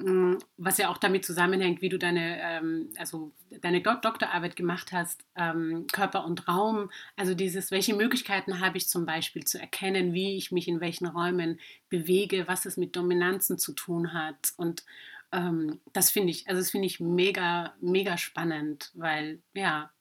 [0.03, 5.25] Mm, was ja auch damit zusammenhängt, wie du deine, ähm, also deine Doktorarbeit gemacht hast,
[5.35, 6.89] ähm, Körper und Raum.
[7.15, 11.07] Also dieses, welche Möglichkeiten habe ich zum Beispiel zu erkennen, wie ich mich in welchen
[11.07, 11.59] Räumen
[11.89, 14.53] bewege, was es mit Dominanzen zu tun hat.
[14.57, 14.83] Und
[15.31, 19.91] ähm, das finde ich, also das finde ich mega, mega spannend, weil ja.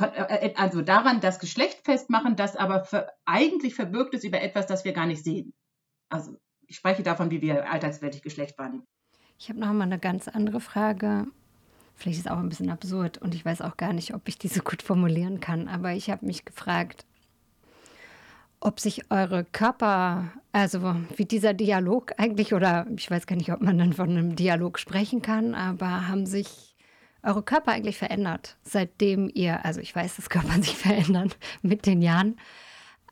[0.00, 4.66] Äh, äh, also daran das Geschlecht festmachen, das aber für, eigentlich verbirgt es über etwas,
[4.66, 5.52] das wir gar nicht sehen.
[6.08, 8.86] Also ich spreche davon, wie wir alltagsweltig Geschlecht wahrnehmen.
[9.38, 11.26] Ich habe noch mal eine ganz andere Frage.
[11.94, 14.38] Vielleicht ist es auch ein bisschen absurd und ich weiß auch gar nicht, ob ich
[14.38, 17.04] diese gut formulieren kann, aber ich habe mich gefragt,
[18.60, 23.60] ob sich eure Körper, also wie dieser Dialog eigentlich, oder ich weiß gar nicht, ob
[23.60, 26.71] man dann von einem Dialog sprechen kann, aber haben sich
[27.22, 31.30] eure Körper eigentlich verändert, seitdem ihr, also ich weiß, dass Körper sich verändern
[31.62, 32.36] mit den Jahren,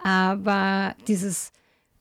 [0.03, 1.53] aber dieses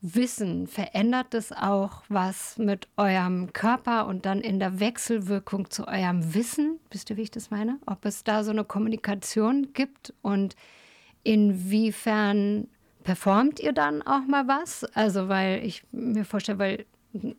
[0.01, 6.33] Wissen, verändert es auch was mit eurem Körper und dann in der Wechselwirkung zu eurem
[6.33, 6.79] Wissen?
[6.89, 7.79] Wisst ihr, wie ich das meine?
[7.85, 10.55] Ob es da so eine Kommunikation gibt und
[11.23, 12.69] inwiefern
[13.03, 14.85] performt ihr dann auch mal was?
[14.95, 16.85] Also, weil ich mir vorstelle, weil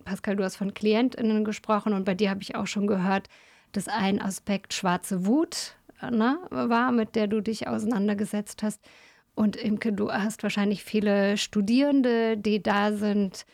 [0.05, 3.29] Pascal, du hast von KlientInnen gesprochen und bei dir habe ich auch schon gehört,
[3.73, 8.81] dass ein Aspekt schwarze Wut ne, war, mit der du dich auseinandergesetzt hast.
[9.35, 13.47] Und Imke, du hast wahrscheinlich viele Studierende, die da sind.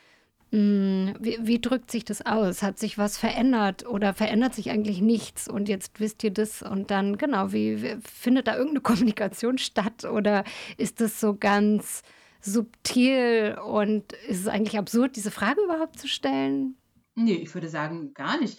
[0.52, 2.62] Hm, wie, wie, drückt sich das aus?
[2.62, 5.48] Hat sich was verändert oder verändert sich eigentlich nichts?
[5.48, 10.04] Und jetzt wisst ihr das und dann, genau, wie, wie findet da irgendeine Kommunikation statt
[10.04, 10.44] oder
[10.76, 12.02] ist das so ganz
[12.40, 16.76] subtil und ist es eigentlich absurd, diese Frage überhaupt zu stellen?
[17.16, 18.58] Nee, ich würde sagen, gar nicht.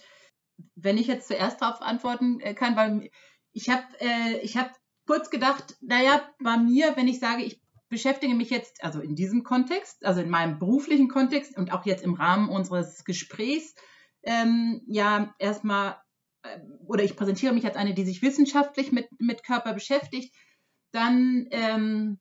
[0.74, 3.10] Wenn ich jetzt zuerst darauf antworten äh, kann, weil
[3.52, 4.72] ich habe äh, hab
[5.06, 9.42] kurz gedacht, naja, bei mir, wenn ich sage, ich beschäftige mich jetzt, also in diesem
[9.42, 13.74] Kontext, also in meinem beruflichen Kontext und auch jetzt im Rahmen unseres Gesprächs,
[14.22, 15.96] ähm, ja, erstmal,
[16.42, 20.34] äh, oder ich präsentiere mich als eine, die sich wissenschaftlich mit, mit Körper beschäftigt,
[20.92, 22.18] dann ähm,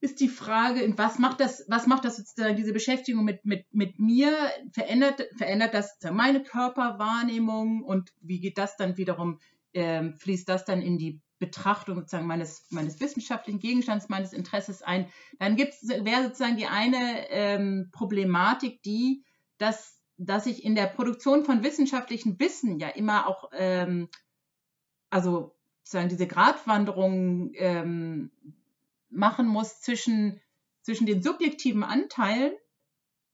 [0.00, 3.98] ist die Frage, was macht das, was macht das sozusagen, diese Beschäftigung mit, mit, mit
[3.98, 4.32] mir?
[4.72, 9.40] Verändert, verändert das meine Körperwahrnehmung und wie geht das dann wiederum,
[9.72, 15.08] ähm, fließt das dann in die Betrachtung sozusagen meines, meines wissenschaftlichen Gegenstands, meines Interesses ein.
[15.38, 19.24] Dann gibt's, wäre sozusagen die eine ähm, Problematik, die,
[19.58, 24.08] dass, dass ich in der Produktion von wissenschaftlichem Wissen ja immer auch, ähm,
[25.10, 28.30] also sozusagen diese Gratwanderung ähm,
[29.16, 30.40] machen muss zwischen,
[30.82, 32.52] zwischen den subjektiven Anteilen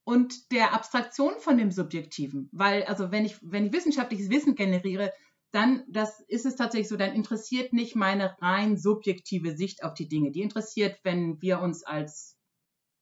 [0.05, 2.49] und der Abstraktion von dem Subjektiven.
[2.53, 5.13] Weil, also wenn ich, wenn ich wissenschaftliches Wissen generiere,
[5.53, 10.09] dann das ist es tatsächlich so, dann interessiert nicht meine rein subjektive Sicht auf die
[10.09, 10.33] Dinge.
[10.33, 12.39] Die interessiert, wenn wir uns als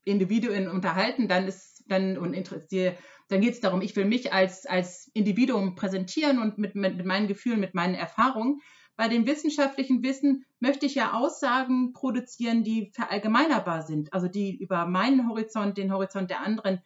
[0.05, 4.67] Individuen unterhalten, dann ist dann und interessiert, dann geht es darum, ich will mich als,
[4.67, 8.61] als Individuum präsentieren und mit, mit, mit meinen Gefühlen, mit meinen Erfahrungen.
[9.01, 14.85] Bei dem wissenschaftlichen Wissen möchte ich ja Aussagen produzieren, die verallgemeinerbar sind, also die über
[14.85, 16.83] meinen Horizont, den Horizont der anderen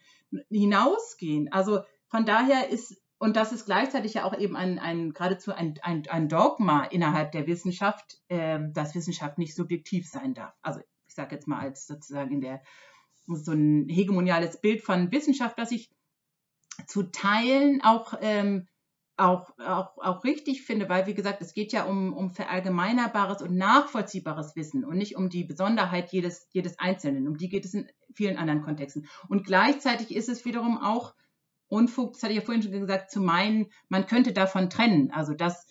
[0.49, 1.51] hinausgehen.
[1.51, 5.77] Also von daher ist und das ist gleichzeitig ja auch eben ein, ein geradezu ein,
[5.81, 10.53] ein, ein Dogma innerhalb der Wissenschaft, äh, dass Wissenschaft nicht subjektiv sein darf.
[10.61, 12.63] Also ich sage jetzt mal als sozusagen in der
[13.27, 15.91] so ein hegemoniales Bild von Wissenschaft, das ich
[16.87, 18.69] zu teilen auch, ähm,
[19.17, 23.55] auch, auch, auch richtig finde, weil wie gesagt, es geht ja um, um verallgemeinerbares und
[23.55, 27.27] nachvollziehbares Wissen und nicht um die Besonderheit jedes, jedes Einzelnen.
[27.27, 29.07] Um die geht es in vielen anderen Kontexten.
[29.29, 31.13] Und gleichzeitig ist es wiederum auch
[31.67, 35.11] Unfug, das hatte ich ja vorhin schon gesagt, zu meinen, man könnte davon trennen.
[35.11, 35.65] Also das,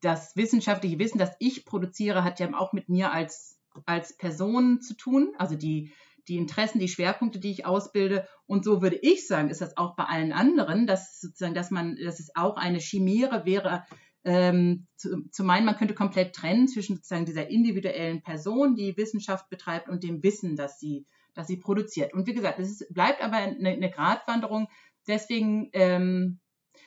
[0.00, 4.94] das wissenschaftliche Wissen, das ich produziere, hat ja auch mit mir als, als Person zu
[4.94, 5.32] tun.
[5.38, 5.92] Also die,
[6.28, 8.26] die Interessen, die Schwerpunkte, die ich ausbilde.
[8.46, 11.96] Und so würde ich sagen, ist das auch bei allen anderen, dass sozusagen, dass man,
[11.96, 13.84] dass es auch eine Chimäre wäre,
[14.24, 19.48] ähm, zu, zu meinen, man könnte komplett trennen zwischen sozusagen dieser individuellen Person, die Wissenschaft
[19.48, 22.12] betreibt, und dem Wissen, das sie, das sie produziert.
[22.12, 24.68] Und wie gesagt, es ist, bleibt aber eine, eine Gratwanderung.
[25.06, 26.40] Deswegen ähm,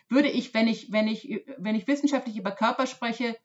[0.10, 3.36] würde ich, wenn ich, wenn ich, wenn ich wissenschaftlich über Körper spreche,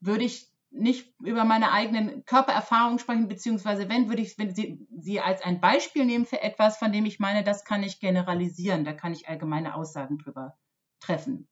[0.00, 5.20] würde ich nicht über meine eigenen Körpererfahrungen sprechen, beziehungsweise wenn, würde ich wenn sie, sie
[5.20, 8.92] als ein Beispiel nehmen für etwas, von dem ich meine, das kann ich generalisieren, da
[8.92, 10.56] kann ich allgemeine Aussagen drüber
[11.00, 11.48] treffen.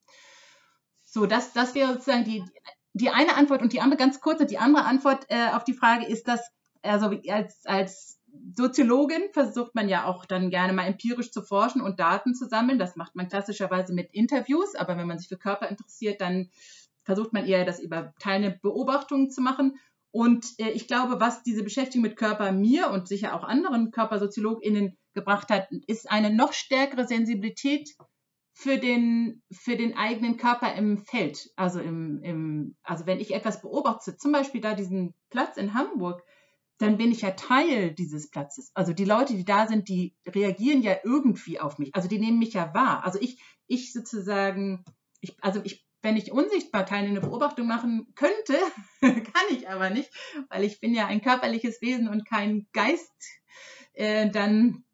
[1.05, 2.45] So, das, das wäre sozusagen die,
[2.93, 6.07] die eine Antwort und die andere ganz kurze, die andere Antwort äh, auf die Frage
[6.07, 6.53] ist, dass,
[6.83, 8.19] also als, als
[8.55, 12.79] Soziologin versucht man ja auch dann gerne mal empirisch zu forschen und Daten zu sammeln.
[12.79, 16.51] Das macht man klassischerweise mit Interviews, aber wenn man sich für Körper interessiert, dann
[17.09, 19.79] versucht man eher das über teilende Beobachtungen zu machen.
[20.11, 24.95] Und äh, ich glaube, was diese Beschäftigung mit Körper mir und sicher auch anderen KörpersoziologInnen
[25.15, 27.97] gebracht hat, ist eine noch stärkere Sensibilität
[28.53, 31.49] für den, für den eigenen Körper im Feld.
[31.57, 36.23] Also, im, im, also wenn ich etwas beobachte, zum Beispiel da diesen Platz in Hamburg,
[36.77, 38.71] dann bin ich ja Teil dieses Platzes.
[38.75, 41.95] Also die Leute, die da sind, die reagieren ja irgendwie auf mich.
[41.95, 43.03] Also die nehmen mich ja wahr.
[43.05, 44.85] Also ich, ich sozusagen,
[45.21, 48.59] ich, also ich, wenn ich unsichtbar keine Beobachtung machen könnte,
[49.01, 50.11] kann ich aber nicht,
[50.49, 53.13] weil ich bin ja ein körperliches Wesen und kein Geist,
[53.95, 54.85] äh, dann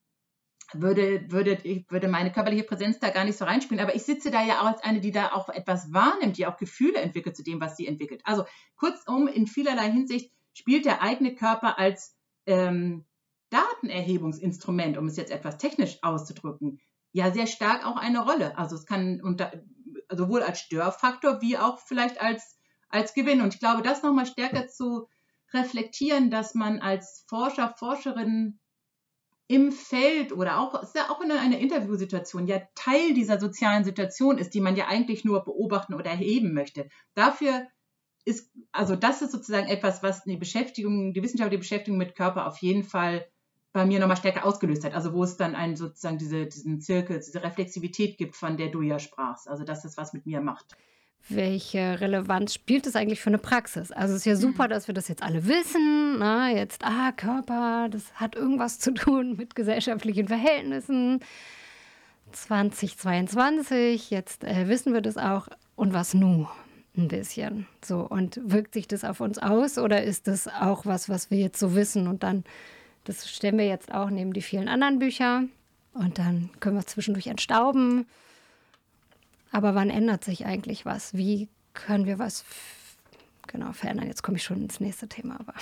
[0.72, 3.82] würde, würde, würde meine körperliche Präsenz da gar nicht so reinspielen.
[3.82, 6.56] Aber ich sitze da ja auch als eine, die da auch etwas wahrnimmt, die auch
[6.56, 8.22] Gefühle entwickelt zu dem, was sie entwickelt.
[8.24, 8.44] Also
[8.76, 13.04] kurzum, in vielerlei Hinsicht spielt der eigene Körper als ähm,
[13.50, 16.80] Datenerhebungsinstrument, um es jetzt etwas technisch auszudrücken,
[17.12, 18.58] ja sehr stark auch eine Rolle.
[18.58, 19.52] Also es kann unter,
[20.10, 23.40] sowohl als Störfaktor wie auch vielleicht als, als Gewinn.
[23.40, 25.08] Und ich glaube, das nochmal stärker zu
[25.52, 28.58] reflektieren, dass man als Forscher, Forscherin
[29.46, 34.38] im Feld oder auch, ist ja auch in einer Interviewsituation ja Teil dieser sozialen Situation
[34.38, 36.88] ist, die man ja eigentlich nur beobachten oder erheben möchte.
[37.14, 37.66] Dafür
[38.24, 42.58] ist, also das ist sozusagen etwas, was die Beschäftigung, die wissenschaftliche Beschäftigung mit Körper auf
[42.58, 43.26] jeden Fall
[43.74, 44.94] bei mir nochmal stärker ausgelöst hat.
[44.94, 48.80] Also wo es dann einen sozusagen diese, diesen Zirkel, diese Reflexivität gibt, von der du
[48.80, 49.48] ja sprachst.
[49.48, 50.74] Also dass es was mit mir macht
[51.28, 53.90] welche Relevanz spielt es eigentlich für eine Praxis?
[53.92, 54.70] Also es ist ja super, mhm.
[54.70, 56.18] dass wir das jetzt alle wissen.
[56.18, 56.56] Na, ne?
[56.56, 61.20] jetzt, ah, Körper, das hat irgendwas zu tun mit gesellschaftlichen Verhältnissen.
[62.32, 65.48] 2022, jetzt äh, wissen wir das auch.
[65.76, 66.48] Und was nun?
[66.96, 67.66] Ein bisschen.
[67.84, 71.38] So, und wirkt sich das auf uns aus oder ist das auch was, was wir
[71.38, 72.06] jetzt so wissen?
[72.06, 72.44] Und dann,
[73.04, 75.44] das stellen wir jetzt auch neben die vielen anderen Bücher.
[75.92, 78.06] Und dann können wir zwischendurch entstauben
[79.54, 81.14] aber wann ändert sich eigentlich was?
[81.14, 82.44] Wie können wir was
[83.46, 84.08] genau verändern?
[84.08, 85.54] Jetzt komme ich schon ins nächste Thema, aber.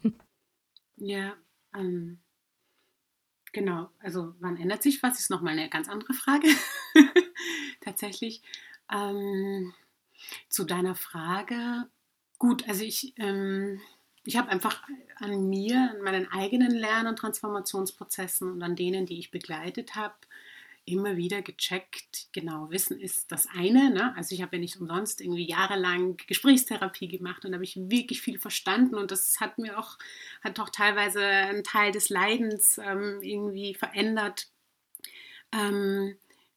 [0.96, 1.36] ja,
[1.76, 2.18] ähm,
[3.52, 3.88] genau.
[4.00, 5.20] Also wann ändert sich was?
[5.20, 6.48] Ist nochmal eine ganz andere Frage.
[7.80, 8.42] Tatsächlich.
[8.92, 9.72] Ähm,
[10.48, 11.88] zu deiner Frage.
[12.38, 13.80] Gut, also ich, ähm,
[14.24, 14.82] ich habe einfach
[15.16, 20.14] an mir, an meinen eigenen Lern- und Transformationsprozessen und an denen, die ich begleitet habe,
[20.86, 23.90] immer wieder gecheckt, genau, Wissen ist das eine.
[23.90, 24.14] Ne?
[24.16, 28.38] Also ich habe ja nicht umsonst irgendwie jahrelang Gesprächstherapie gemacht und habe ich wirklich viel
[28.38, 29.96] verstanden und das hat mir auch,
[30.42, 34.48] hat auch teilweise einen Teil des Leidens ähm, irgendwie verändert.
[35.52, 36.16] Ähm,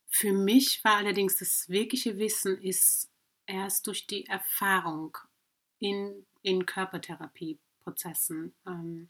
[0.09, 3.09] für mich war allerdings das wirkliche Wissen ist
[3.45, 5.17] erst durch die Erfahrung
[5.79, 9.09] in, in Körpertherapieprozessen ähm,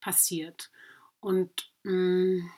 [0.00, 0.70] passiert.
[1.20, 2.50] Und mh, mm,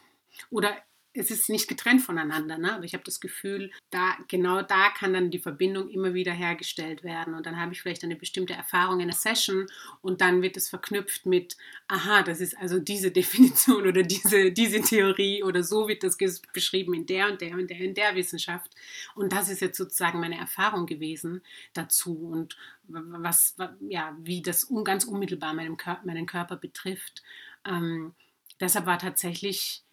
[0.50, 0.76] oder
[1.14, 2.75] es ist nicht getrennt voneinander, ne?
[2.75, 7.05] aber ich habe das Gefühl, da genau da kann dann die Verbindung immer wieder hergestellt
[7.05, 9.66] werden und dann habe ich vielleicht eine bestimmte Erfahrung in einer Session
[10.01, 11.57] und dann wird es verknüpft mit,
[11.88, 16.16] aha, das ist also diese Definition oder diese, diese Theorie oder so wird das
[16.53, 18.75] beschrieben in der und der und der in der Wissenschaft
[19.14, 21.42] und das ist jetzt sozusagen meine Erfahrung gewesen
[21.75, 22.57] dazu und
[22.88, 27.22] was, ja, wie das ganz unmittelbar meinen Körper, betrifft.
[27.64, 28.14] Ähm,
[28.61, 29.85] deshalb war tatsächlich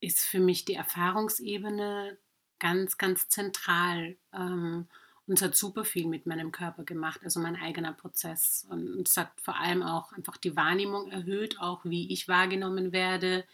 [0.00, 2.18] ist für mich die Erfahrungsebene
[2.58, 4.16] ganz, ganz zentral.
[4.32, 4.86] Ähm,
[5.26, 8.66] und es hat super viel mit meinem Körper gemacht, also mein eigener Prozess.
[8.68, 13.44] Und es hat vor allem auch einfach die Wahrnehmung erhöht, auch wie ich wahrgenommen werde,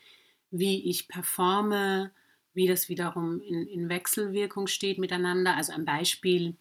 [0.51, 2.11] wie ich performe,
[2.55, 5.57] wie das wiederum in, in Wechselwirkung steht miteinander.
[5.57, 6.57] Also ein Beispiel,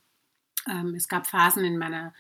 [0.68, 2.14] ähm, es gab Phasen in meiner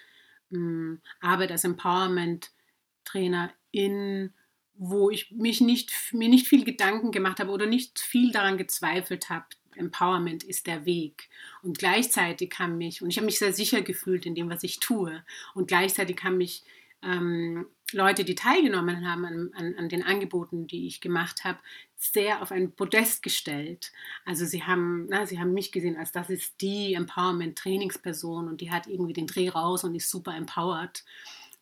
[0.52, 4.34] ähm, Arbeit als Empowerment-Trainer in
[4.78, 9.30] wo ich mich nicht, mir nicht viel Gedanken gemacht habe oder nicht viel daran gezweifelt
[9.30, 11.30] habe, Empowerment ist der Weg.
[11.62, 14.80] Und gleichzeitig kam mich, und ich habe mich sehr sicher gefühlt in dem, was ich
[14.80, 15.24] tue,
[15.54, 16.64] und gleichzeitig kam mich
[17.04, 21.60] ähm, Leute, die teilgenommen haben an, an, an, den Angeboten, die ich gemacht habe,
[21.96, 23.92] sehr auf ein Podest gestellt.
[24.26, 28.72] Also sie haben, na, sie haben mich gesehen als das ist die Empowerment-Trainingsperson und die
[28.72, 31.04] hat irgendwie den Dreh raus und ist super empowered.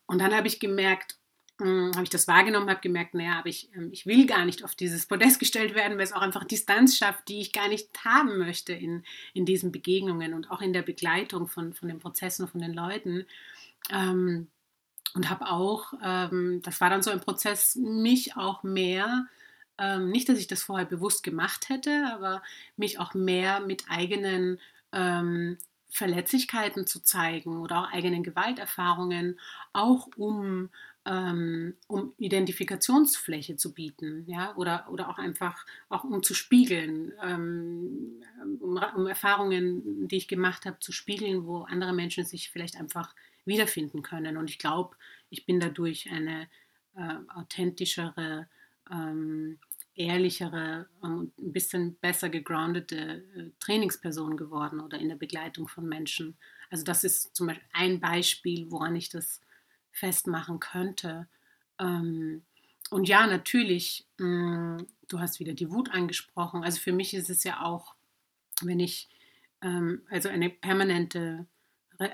[0.06, 1.16] Und dann habe ich gemerkt,
[1.58, 4.74] habe ich das wahrgenommen, habe gemerkt, naja, aber ich, ähm, ich will gar nicht auf
[4.74, 8.38] dieses Podest gestellt werden, weil es auch einfach Distanz schafft, die ich gar nicht haben
[8.38, 12.50] möchte in, in diesen Begegnungen und auch in der Begleitung von, von den Prozessen und
[12.50, 13.26] von den Leuten.
[13.90, 14.48] Ähm,
[15.14, 19.26] und habe auch, ähm, das war dann so ein Prozess, mich auch mehr,
[19.78, 22.42] ähm, nicht, dass ich das vorher bewusst gemacht hätte, aber
[22.76, 24.60] mich auch mehr mit eigenen
[24.92, 25.56] ähm,
[25.88, 29.40] Verletzlichkeiten zu zeigen oder auch eigenen Gewalterfahrungen,
[29.72, 30.68] auch um,
[31.06, 38.22] ähm, um Identifikationsfläche zu bieten, ja, oder, oder auch einfach auch um zu spiegeln, ähm,
[38.60, 43.14] um, um, Erfahrungen, die ich gemacht habe, zu spiegeln, wo andere Menschen sich vielleicht einfach
[43.44, 44.36] wiederfinden können.
[44.36, 44.96] Und ich glaube,
[45.30, 46.48] ich bin dadurch eine
[46.96, 48.48] äh, authentischere,
[48.90, 49.58] ähm,
[49.94, 56.36] ehrlichere und ein bisschen besser gegroundete äh, Trainingsperson geworden oder in der Begleitung von Menschen.
[56.68, 59.40] Also das ist zum Beispiel ein Beispiel, woran ich das
[59.96, 61.26] festmachen könnte.
[61.80, 62.42] Ähm,
[62.90, 66.62] und ja, natürlich, mh, mm, du hast wieder die Wut angesprochen.
[66.62, 67.94] Also für mich ist es ja auch,
[68.62, 69.08] wenn ich
[69.62, 71.46] ähm, also eine permanente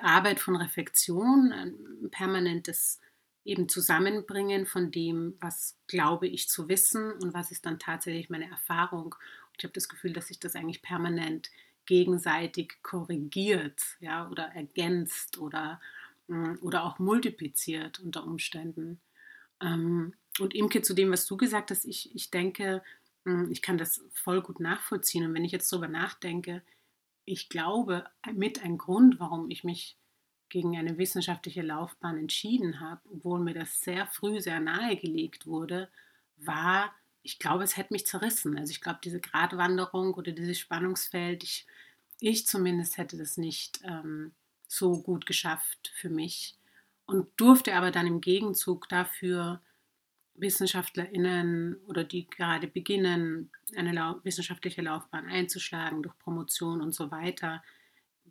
[0.02, 3.00] Arbeit von Reflexion, ein permanentes
[3.44, 8.48] eben Zusammenbringen von dem, was glaube ich zu wissen und was ist dann tatsächlich meine
[8.48, 9.06] Erfahrung.
[9.06, 11.50] Und ich habe das Gefühl, dass sich das eigentlich permanent
[11.86, 15.80] gegenseitig korrigiert, ja, oder ergänzt oder,
[16.60, 19.00] oder auch multipliziert unter Umständen.
[19.60, 22.82] Ähm, und Imke, zu dem, was du gesagt hast, ich, ich denke,
[23.24, 25.26] mm, ich kann das voll gut nachvollziehen.
[25.26, 26.62] Und wenn ich jetzt darüber nachdenke,
[27.24, 29.96] ich glaube, mit ein Grund, warum ich mich
[30.48, 35.88] gegen eine wissenschaftliche Laufbahn entschieden habe, obwohl mir das sehr früh sehr nahegelegt wurde,
[36.36, 38.58] war, ich glaube, es hätte mich zerrissen.
[38.58, 41.66] Also ich glaube, diese Gratwanderung oder dieses Spannungsfeld, ich,
[42.20, 44.32] ich zumindest hätte das nicht ähm,
[44.72, 46.56] so gut geschafft für mich
[47.04, 49.60] und durfte aber dann im Gegenzug dafür
[50.34, 53.92] WissenschaftlerInnen oder die gerade beginnen, eine
[54.22, 57.62] wissenschaftliche Laufbahn einzuschlagen durch Promotion und so weiter,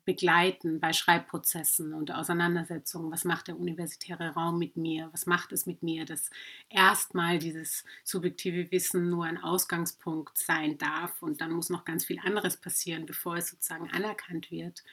[0.03, 3.11] begleiten bei Schreibprozessen und Auseinandersetzungen.
[3.11, 5.09] Was macht der universitäre Raum mit mir?
[5.11, 6.31] Was macht es mit mir, dass
[6.69, 12.19] erstmal dieses subjektive Wissen nur ein Ausgangspunkt sein darf und dann muss noch ganz viel
[12.19, 14.83] anderes passieren, bevor es sozusagen anerkannt wird.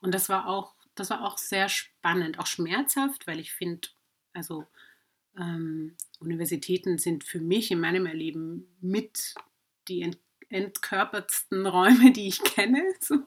[0.00, 3.88] Und das war auch, das war auch sehr spannend, auch schmerzhaft, weil ich finde,
[4.32, 4.66] also
[5.38, 9.34] ähm, Universitäten sind für mich in meinem Erleben mit
[9.88, 10.18] die ent
[10.50, 12.82] entkörpertsten Räume, die ich kenne.
[13.00, 13.22] So.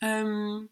[0.00, 0.70] Ähm,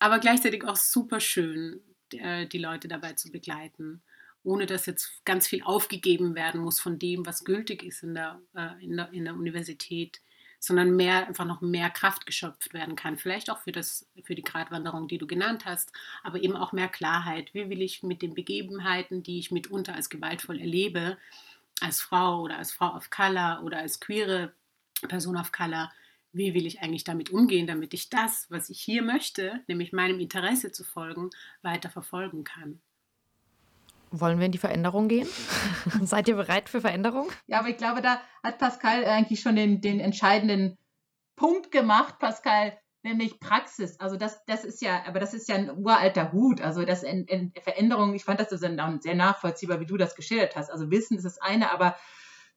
[0.00, 1.80] aber gleichzeitig auch super schön,
[2.10, 4.02] die, äh, die Leute dabei zu begleiten,
[4.42, 8.40] ohne dass jetzt ganz viel aufgegeben werden muss von dem, was gültig ist in der,
[8.54, 10.20] äh, in der, in der Universität
[10.58, 13.18] sondern mehr, einfach noch mehr Kraft geschöpft werden kann.
[13.18, 15.92] Vielleicht auch für, das, für die Gratwanderung, die du genannt hast,
[16.22, 17.52] aber eben auch mehr Klarheit.
[17.54, 21.16] Wie will ich mit den Begebenheiten, die ich mitunter als gewaltvoll erlebe,
[21.80, 24.52] als Frau oder als Frau of Color oder als queere
[25.08, 25.92] Person of Color,
[26.32, 30.20] wie will ich eigentlich damit umgehen, damit ich das, was ich hier möchte, nämlich meinem
[30.20, 31.30] Interesse zu folgen,
[31.62, 32.80] weiter verfolgen kann.
[34.20, 35.28] Wollen wir in die Veränderung gehen?
[36.02, 37.28] Seid ihr bereit für Veränderung?
[37.46, 40.76] Ja, aber ich glaube, da hat Pascal eigentlich schon den, den entscheidenden
[41.36, 44.00] Punkt gemacht, Pascal, nämlich Praxis.
[44.00, 46.60] Also das, das ist ja, aber das ist ja ein uralter Hut.
[46.60, 50.70] Also das in, in Veränderung, ich fand das sehr nachvollziehbar, wie du das geschildert hast.
[50.70, 51.96] Also Wissen ist das eine, aber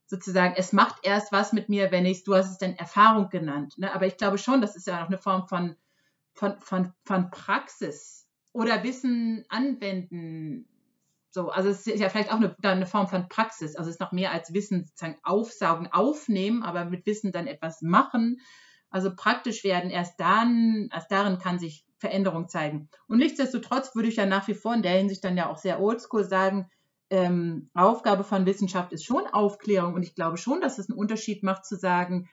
[0.08, 3.78] sozusagen, es macht erst was mit mir, wenn ich, du hast es dann Erfahrung genannt.
[3.78, 3.94] Ne?
[3.94, 5.76] Aber ich glaube schon, das ist ja auch eine Form von,
[6.34, 10.68] von, von, von Praxis oder Wissen anwenden
[11.32, 13.76] so, also es ist ja vielleicht auch eine, eine Form von Praxis.
[13.76, 17.82] Also es ist noch mehr als Wissen sozusagen aufsaugen, aufnehmen, aber mit Wissen dann etwas
[17.82, 18.40] machen.
[18.90, 22.90] Also praktisch werden erst dann, erst darin kann sich Veränderung zeigen.
[23.08, 25.80] Und nichtsdestotrotz würde ich ja nach wie vor in der Hinsicht dann ja auch sehr
[25.80, 26.70] oldschool sagen,
[27.12, 31.44] ähm, Aufgabe von Wissenschaft ist schon Aufklärung und ich glaube schon, dass es einen Unterschied
[31.44, 32.30] macht zu sagen,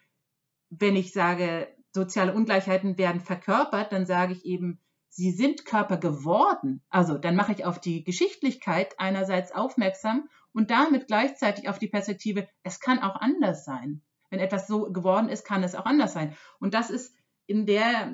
[0.71, 4.81] wenn ich sage, soziale Ungleichheiten werden verkörpert, dann sage ich eben,
[5.17, 6.83] sie sind Körper geworden.
[6.91, 12.47] Also dann mache ich auf die Geschichtlichkeit einerseits aufmerksam und damit gleichzeitig auf die Perspektive,
[12.63, 14.03] es kann auch anders sein.
[14.29, 16.37] Wenn etwas so geworden ist, kann es auch anders sein.
[16.61, 17.15] Und das ist
[17.47, 18.13] in der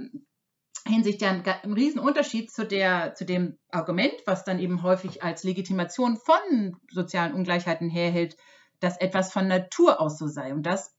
[0.86, 5.42] Hinsicht ja ein, ein Riesenunterschied zu, der, zu dem Argument, was dann eben häufig als
[5.42, 8.36] Legitimation von sozialen Ungleichheiten herhält,
[8.78, 10.52] dass etwas von Natur aus so sei.
[10.54, 10.94] Und das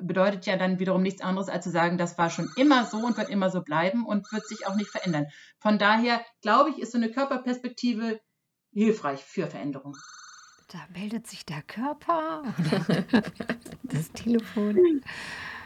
[0.00, 3.16] bedeutet ja dann wiederum nichts anderes, als zu sagen, das war schon immer so und
[3.16, 5.26] wird immer so bleiben und wird sich auch nicht verändern.
[5.58, 8.20] Von daher glaube ich, ist so eine Körperperspektive
[8.72, 9.96] hilfreich für Veränderung.
[10.68, 13.04] Da meldet sich der Körper oder
[13.84, 15.02] das Telefon.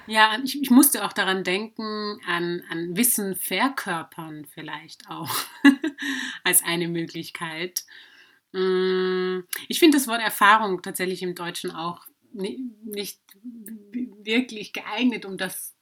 [0.06, 5.30] Ja, ich, ich, musste auch daran denken, an, an Wissen verkörpern vielleicht auch
[6.44, 7.84] als eine Möglichkeit.
[8.52, 13.20] Mm, ich finde das Wort Erfahrung tatsächlich im Deutschen auch nicht
[14.22, 15.74] wirklich geeignet, um das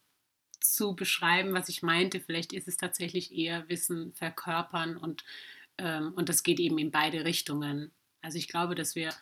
[0.61, 2.21] zu beschreiben, was ich meinte.
[2.21, 5.25] Vielleicht ist es tatsächlich eher Wissen verkörpern und,
[5.79, 7.93] ähm, und das geht eben in beide Richtungen.
[8.23, 9.13] Also ich glaube, dass wir,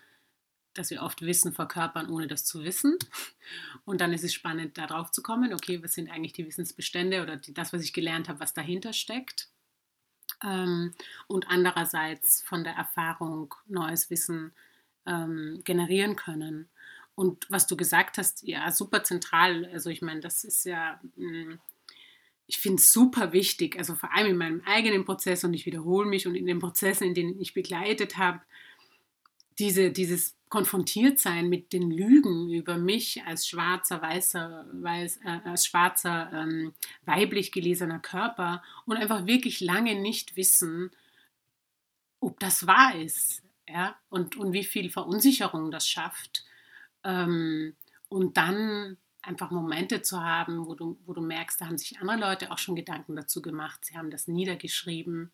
[0.75, 2.99] dass wir oft Wissen verkörpern, ohne das zu wissen.
[3.85, 7.23] Und dann ist es spannend, da drauf zu kommen, okay, was sind eigentlich die Wissensbestände
[7.23, 9.49] oder die, das, was ich gelernt habe, was dahinter steckt.
[10.45, 10.95] Ähm,
[11.27, 14.53] und andererseits von der Erfahrung neues Wissen
[15.07, 16.69] ähm, generieren können.
[17.19, 19.69] Und was du gesagt hast, ja, super zentral.
[19.73, 21.59] Also ich meine, das ist ja, hm,
[22.47, 26.09] ich finde es super wichtig, also vor allem in meinem eigenen Prozess und ich wiederhole
[26.09, 28.41] mich und in den Prozessen, in denen ich begleitet habe,
[29.59, 36.31] diese, dieses Konfrontiertsein mit den Lügen über mich als schwarzer, weißer, weiß, äh, als schwarzer,
[36.33, 36.73] ähm,
[37.05, 40.93] weiblich gelesener Körper und einfach wirklich lange nicht wissen,
[42.21, 43.43] ob das wahr ist.
[43.69, 43.97] Ja?
[44.09, 46.45] Und, und wie viel Verunsicherung das schafft.
[47.05, 47.75] Ähm,
[48.09, 52.19] und dann einfach Momente zu haben, wo du, wo du merkst, da haben sich andere
[52.19, 55.33] Leute auch schon Gedanken dazu gemacht, sie haben das niedergeschrieben,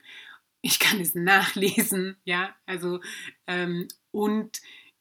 [0.61, 3.01] ich kann es nachlesen, ja, also
[3.47, 4.61] ähm, und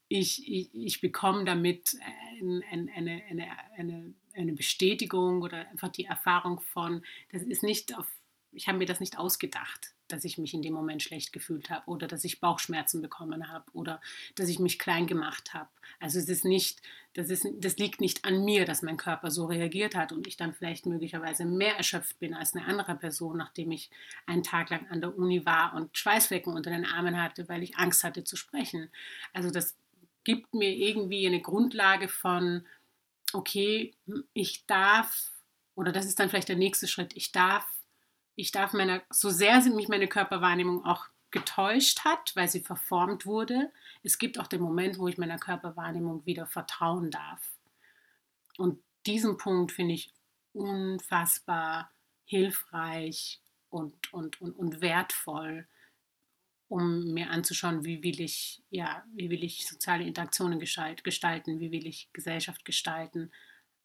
[0.09, 1.97] ich, ich, ich bekomme damit
[2.39, 8.07] eine, eine, eine, eine, eine Bestätigung oder einfach die Erfahrung von, das ist nicht auf,
[8.51, 11.87] ich habe mir das nicht ausgedacht dass ich mich in dem Moment schlecht gefühlt habe
[11.87, 14.01] oder dass ich Bauchschmerzen bekommen habe oder
[14.35, 15.69] dass ich mich klein gemacht habe.
[15.99, 16.81] Also es ist nicht,
[17.13, 20.37] das, ist, das liegt nicht an mir, dass mein Körper so reagiert hat und ich
[20.37, 23.89] dann vielleicht möglicherweise mehr erschöpft bin als eine andere Person, nachdem ich
[24.25, 27.77] einen Tag lang an der Uni war und Schweißflecken unter den Armen hatte, weil ich
[27.77, 28.89] Angst hatte zu sprechen.
[29.33, 29.75] Also das
[30.23, 32.65] gibt mir irgendwie eine Grundlage von,
[33.33, 33.93] okay,
[34.33, 35.31] ich darf,
[35.75, 37.65] oder das ist dann vielleicht der nächste Schritt, ich darf
[38.35, 43.71] ich darf meiner, so sehr mich meine Körperwahrnehmung auch getäuscht hat, weil sie verformt wurde,
[44.03, 47.41] es gibt auch den Moment, wo ich meiner Körperwahrnehmung wieder vertrauen darf.
[48.57, 50.13] Und diesen Punkt finde ich
[50.53, 51.91] unfassbar
[52.25, 55.67] hilfreich und, und, und, und wertvoll,
[56.67, 61.87] um mir anzuschauen, wie will ich, ja, wie will ich soziale Interaktionen gestalten, wie will
[61.87, 63.31] ich Gesellschaft gestalten,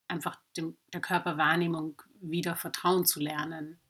[0.06, 3.80] einfach dem, der Körperwahrnehmung wieder vertrauen zu lernen.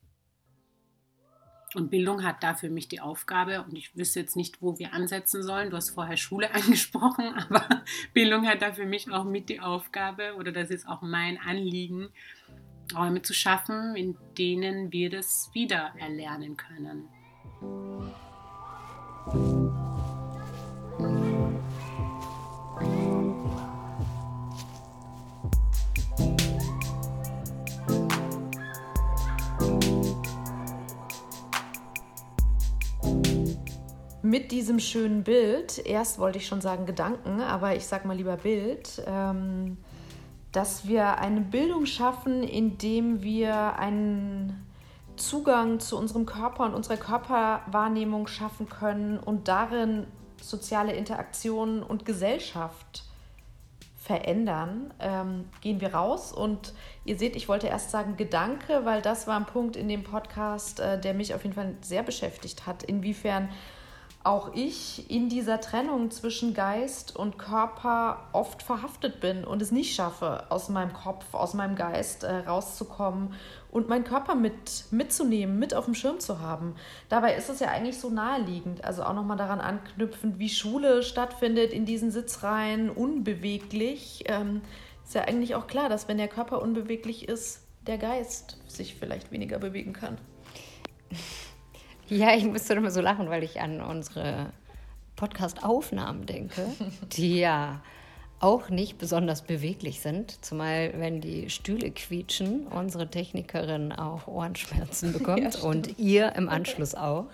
[1.74, 4.94] Und Bildung hat da für mich die Aufgabe, und ich wüsste jetzt nicht, wo wir
[4.94, 5.70] ansetzen sollen.
[5.70, 7.82] Du hast vorher Schule angesprochen, aber
[8.14, 12.08] Bildung hat da für mich auch mit die Aufgabe, oder das ist auch mein Anliegen,
[12.94, 17.08] Räume zu schaffen, in denen wir das wieder erlernen können.
[34.28, 38.36] Mit diesem schönen Bild, erst wollte ich schon sagen Gedanken, aber ich sage mal lieber
[38.36, 39.78] Bild, ähm,
[40.52, 44.66] dass wir eine Bildung schaffen, indem wir einen
[45.16, 50.06] Zugang zu unserem Körper und unserer Körperwahrnehmung schaffen können und darin
[50.42, 53.04] soziale Interaktionen und Gesellschaft
[53.96, 56.32] verändern, ähm, gehen wir raus.
[56.32, 56.74] Und
[57.04, 60.80] ihr seht, ich wollte erst sagen Gedanke, weil das war ein Punkt in dem Podcast,
[60.80, 62.82] äh, der mich auf jeden Fall sehr beschäftigt hat.
[62.82, 63.48] Inwiefern
[64.28, 69.94] auch ich in dieser Trennung zwischen Geist und Körper oft verhaftet bin und es nicht
[69.94, 73.32] schaffe, aus meinem Kopf, aus meinem Geist äh, rauszukommen
[73.70, 76.74] und meinen Körper mit, mitzunehmen, mit auf dem Schirm zu haben.
[77.08, 81.72] Dabei ist es ja eigentlich so naheliegend, also auch nochmal daran anknüpfend, wie Schule stattfindet
[81.72, 84.24] in diesen Sitzreihen, unbeweglich.
[84.26, 84.60] Ähm,
[85.06, 89.32] ist ja eigentlich auch klar, dass wenn der Körper unbeweglich ist, der Geist sich vielleicht
[89.32, 90.18] weniger bewegen kann.
[92.09, 94.46] Ja, ich musste immer so lachen, weil ich an unsere
[95.16, 96.62] Podcast-Aufnahmen denke,
[97.12, 97.82] die ja
[98.40, 105.54] auch nicht besonders beweglich sind, zumal wenn die Stühle quietschen, unsere Technikerin auch Ohrenschmerzen bekommt
[105.54, 107.26] ja, und ihr im Anschluss auch.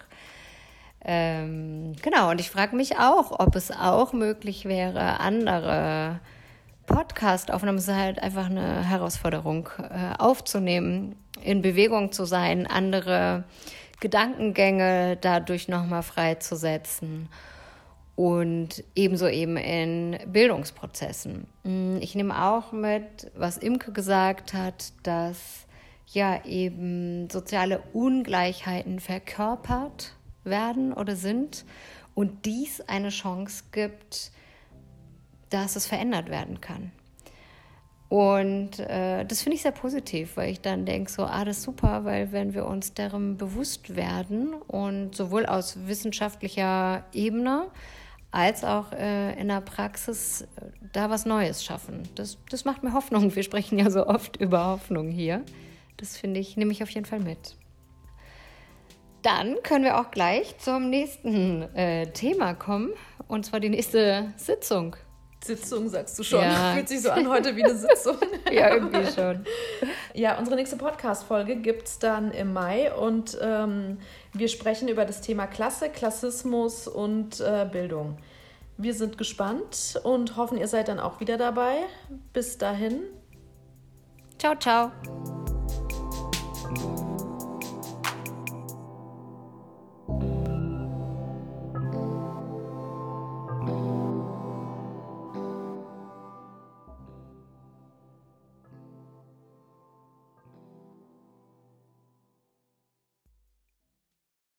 [1.05, 6.20] Ähm, genau, und ich frage mich auch, ob es auch möglich wäre, andere
[6.87, 13.45] Podcast-Aufnahmen, es ist halt einfach eine Herausforderung, äh, aufzunehmen, in Bewegung zu sein, andere
[14.01, 17.28] Gedankengänge dadurch nochmal freizusetzen
[18.16, 21.47] und ebenso eben in Bildungsprozessen.
[21.64, 25.66] Mm, ich nehme auch mit, was Imke gesagt hat, dass
[26.07, 30.14] ja eben soziale Ungleichheiten verkörpert
[30.45, 31.64] werden oder sind
[32.14, 34.30] und dies eine Chance gibt,
[35.51, 36.92] dass es verändert werden kann.
[38.09, 41.63] Und äh, das finde ich sehr positiv, weil ich dann denke, so, ah, das ist
[41.65, 47.67] super, weil wenn wir uns darum bewusst werden und sowohl aus wissenschaftlicher Ebene
[48.31, 50.47] als auch äh, in der Praxis äh,
[50.93, 52.03] da was Neues schaffen.
[52.17, 53.35] Das, das macht mir Hoffnung.
[53.35, 55.43] Wir sprechen ja so oft über Hoffnung hier.
[55.97, 57.57] Das finde ich, nehme ich auf jeden Fall mit.
[59.23, 62.91] Dann können wir auch gleich zum nächsten äh, Thema kommen,
[63.29, 64.97] und zwar die nächste Sitzung.
[65.45, 66.42] Sitzung, sagst du schon.
[66.42, 66.72] Ja.
[66.74, 68.16] Fühlt sich so an heute wie eine Sitzung.
[68.53, 69.45] ja, irgendwie schon.
[70.14, 73.99] Ja, unsere nächste Podcast-Folge gibt es dann im Mai und ähm,
[74.32, 78.18] wir sprechen über das Thema Klasse, Klassismus und äh, Bildung.
[78.76, 81.76] Wir sind gespannt und hoffen, ihr seid dann auch wieder dabei.
[82.32, 83.03] Bis dahin.
[84.38, 85.43] Ciao, ciao.